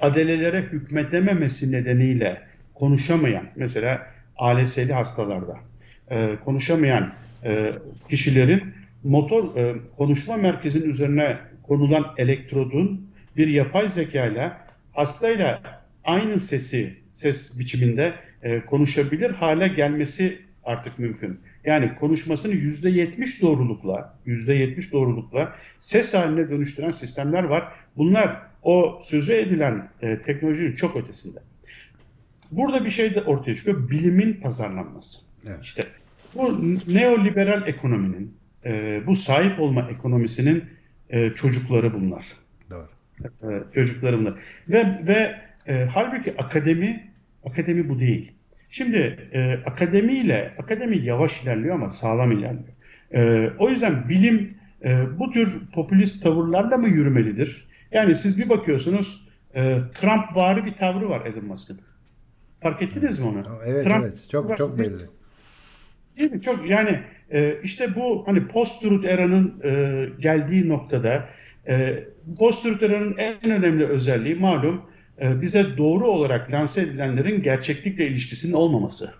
[0.00, 2.42] adelelere hükmedememesi nedeniyle
[2.74, 5.58] konuşamayan mesela ALS'li hastalarda
[6.10, 7.12] e, konuşamayan
[7.44, 7.72] e,
[8.08, 8.74] kişilerin
[9.04, 15.60] motor e, konuşma merkezinin üzerine konulan elektrodun bir yapay zekayla hastayla
[16.04, 21.40] aynı sesi ses biçiminde e, konuşabilir hale gelmesi artık mümkün.
[21.64, 27.72] yani konuşmasını yüzde yetmiş doğrulukla, yüzde yetmiş doğrulukla ses haline dönüştüren sistemler var.
[27.96, 31.38] Bunlar o sözü edilen e, teknolojinin çok ötesinde.
[32.50, 33.90] Burada bir şey de ortaya çıkıyor.
[33.90, 35.20] Bilimin pazarlanması.
[35.46, 35.62] Evet.
[35.62, 35.82] İşte
[36.34, 40.64] bu neoliberal ekonominin, e, bu sahip olma ekonomisinin
[41.10, 42.26] e, çocukları bunlar.
[42.70, 42.88] Doğru.
[43.24, 44.34] E, çocukları bunlar.
[44.68, 47.10] Ve ve e, halbuki akademi
[47.44, 48.32] akademi bu değil.
[48.68, 52.74] Şimdi e, akademiyle akademi yavaş ilerliyor ama sağlam ilerliyor.
[53.14, 54.54] E, o yüzden bilim
[54.84, 57.68] e, bu tür popülist tavırlarla mı yürümelidir?
[57.92, 61.80] Yani siz bir bakıyorsunuz e, Trump vari bir tavrı var Elon Musk'ın.
[62.60, 63.42] Fark ettiniz mi onu?
[63.66, 64.98] Evet Trump, evet çok çok belli.
[66.18, 66.42] Değil mi?
[66.42, 67.00] Çok yani
[67.30, 71.28] e, işte bu hani post-truth eranın e, geldiği noktada
[71.68, 72.04] e,
[72.38, 74.82] post-truth eranın en önemli özelliği malum
[75.20, 79.14] bize doğru olarak lanse edilenlerin gerçeklikle ilişkisinin olmaması.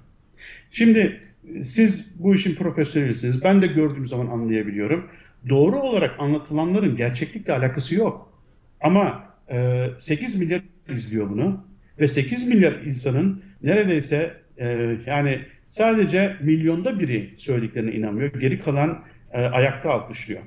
[0.71, 1.21] Şimdi
[1.63, 3.43] siz bu işin profesörüsünüz.
[3.43, 5.09] Ben de gördüğüm zaman anlayabiliyorum.
[5.49, 8.33] Doğru olarak anlatılanların gerçeklikle alakası yok.
[8.81, 11.65] Ama e, 8 milyar izliyor bunu
[12.01, 18.33] ve 8 milyar insanın neredeyse e, yani sadece milyonda biri söylediklerine inanmıyor.
[18.41, 20.41] Geri kalan e, ayakta alkışlıyor.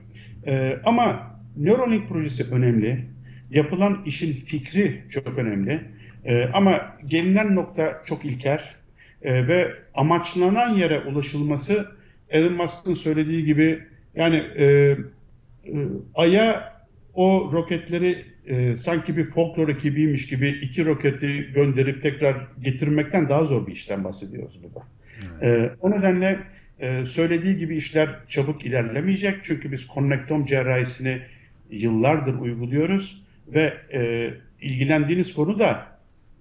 [0.48, 3.06] E, ama Neuralink projesi önemli.
[3.52, 5.82] Yapılan işin fikri çok önemli.
[6.26, 8.76] E, ama gelinen nokta çok ilker
[9.22, 11.88] e, ve amaçlanan yere ulaşılması
[12.30, 13.84] Elon Musk'ın söylediği gibi
[14.16, 14.98] yani e, e,
[16.16, 16.78] Ay'a
[17.14, 23.68] o roketleri e, sanki bir folklor ekibiymiş gibi iki roketi gönderip tekrar getirmekten daha zor
[23.68, 24.86] bir işten bahsediyoruz burada.
[25.42, 25.72] Evet.
[25.72, 26.40] E, o nedenle
[26.80, 29.36] e, söylediği gibi işler çabuk ilerlemeyecek.
[29.44, 31.22] Çünkü biz konnektom cerrahisini
[31.72, 35.88] yıllardır uyguluyoruz ve e, ilgilendiğiniz konu da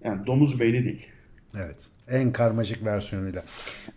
[0.04, 1.08] yani domuz beyni değil.
[1.56, 1.76] Evet.
[2.08, 3.42] En karmaşık versiyonuyla.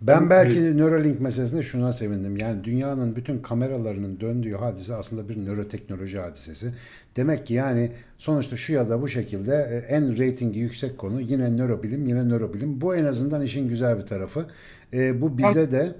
[0.01, 0.75] Ben belki evet.
[0.75, 2.37] Neuralink meselesinde şuna sevindim.
[2.37, 6.73] Yani dünyanın bütün kameralarının döndüğü hadise aslında bir nöroteknoloji hadisesi.
[7.15, 11.57] Demek ki yani sonuçta şu ya da bu şekilde e, en reytingi yüksek konu yine
[11.57, 12.81] nörobilim, yine nörobilim.
[12.81, 14.45] Bu en azından işin güzel bir tarafı.
[14.93, 15.95] E, bu bize de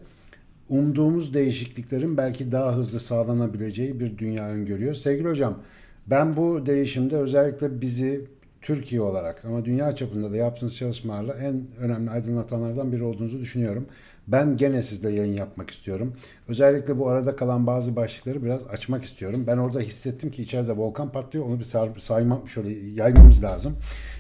[0.69, 4.93] umduğumuz değişikliklerin belki daha hızlı sağlanabileceği bir dünya öngörüyor.
[4.93, 5.63] Sevgili hocam,
[6.09, 8.25] ben bu değişimde özellikle bizi
[8.61, 13.85] Türkiye olarak ama dünya çapında da yaptığınız çalışmalarla en önemli aydınlatanlardan biri olduğunuzu düşünüyorum.
[14.27, 16.13] Ben gene sizle yayın yapmak istiyorum.
[16.47, 19.43] Özellikle bu arada kalan bazı başlıkları biraz açmak istiyorum.
[19.47, 21.45] Ben orada hissettim ki içeride volkan patlıyor.
[21.45, 22.69] Onu bir saymam, şöyle
[23.01, 23.75] yaymamız lazım.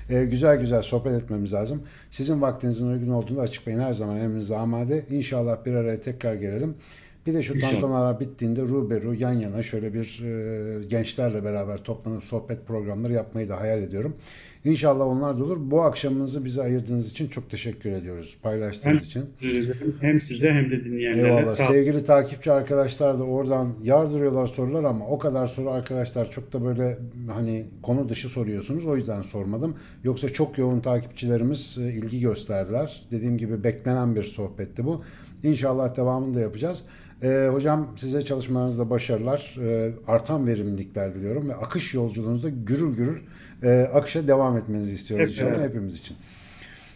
[0.09, 1.83] Ee, güzel güzel sohbet etmemiz lazım.
[2.09, 5.05] Sizin vaktinizin uygun olduğunda açık beyin her zaman emrinize amade.
[5.09, 6.75] İnşallah bir araya tekrar gelelim.
[7.29, 7.71] Bir de şu İnşallah.
[7.71, 13.59] tantanalar bittiğinde ruberu yan yana şöyle bir e, gençlerle beraber toplanıp sohbet programları yapmayı da
[13.59, 14.15] hayal ediyorum.
[14.65, 15.57] İnşallah onlar da olur.
[15.59, 18.37] Bu akşamınızı bize ayırdığınız için çok teşekkür ediyoruz.
[18.43, 19.25] Paylaştığınız için.
[20.01, 21.27] Hem size hem de dinleyenlere.
[21.27, 21.45] Eyvallah.
[21.45, 26.65] Sağ Sevgili takipçi arkadaşlar da oradan yardırıyorlar sorular ama o kadar soru arkadaşlar çok da
[26.65, 28.87] böyle hani konu dışı soruyorsunuz.
[28.87, 29.75] O yüzden sormadım.
[30.03, 33.01] Yoksa çok yoğun takipçilerimiz e, ilgi gösterdiler.
[33.11, 35.03] Dediğim gibi beklenen bir sohbetti bu.
[35.43, 36.83] İnşallah devamını da yapacağız.
[37.23, 43.19] E, hocam size çalışmalarınızda başarılar, e, artan verimlilikler diliyorum ve akış yolculuğunuzda gürül gürül
[43.63, 45.69] e, akışa devam etmenizi istiyoruz Hep inşallah evet.
[45.69, 46.17] hepimiz için.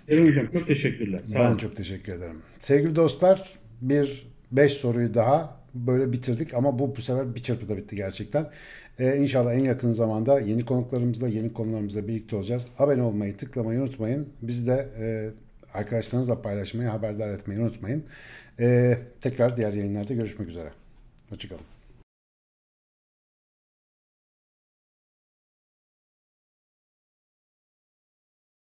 [0.09, 1.19] Eren Hocam çok teşekkürler.
[1.23, 1.57] Sağ ben olun.
[1.57, 2.37] çok teşekkür ederim.
[2.59, 7.95] Sevgili dostlar bir beş soruyu daha böyle bitirdik ama bu bu sefer bir çırpıda bitti
[7.95, 8.49] gerçekten.
[8.99, 12.67] Ee, inşallah en yakın zamanda yeni konuklarımızla, yeni konularımızla birlikte olacağız.
[12.79, 14.29] Abone olmayı, tıklamayı unutmayın.
[14.41, 15.29] Biz de e,
[15.73, 18.03] arkadaşlarınızla paylaşmayı, haberdar etmeyi unutmayın.
[18.59, 20.71] Ee, tekrar diğer yayınlarda görüşmek üzere.
[21.29, 21.72] Hoşçakalın.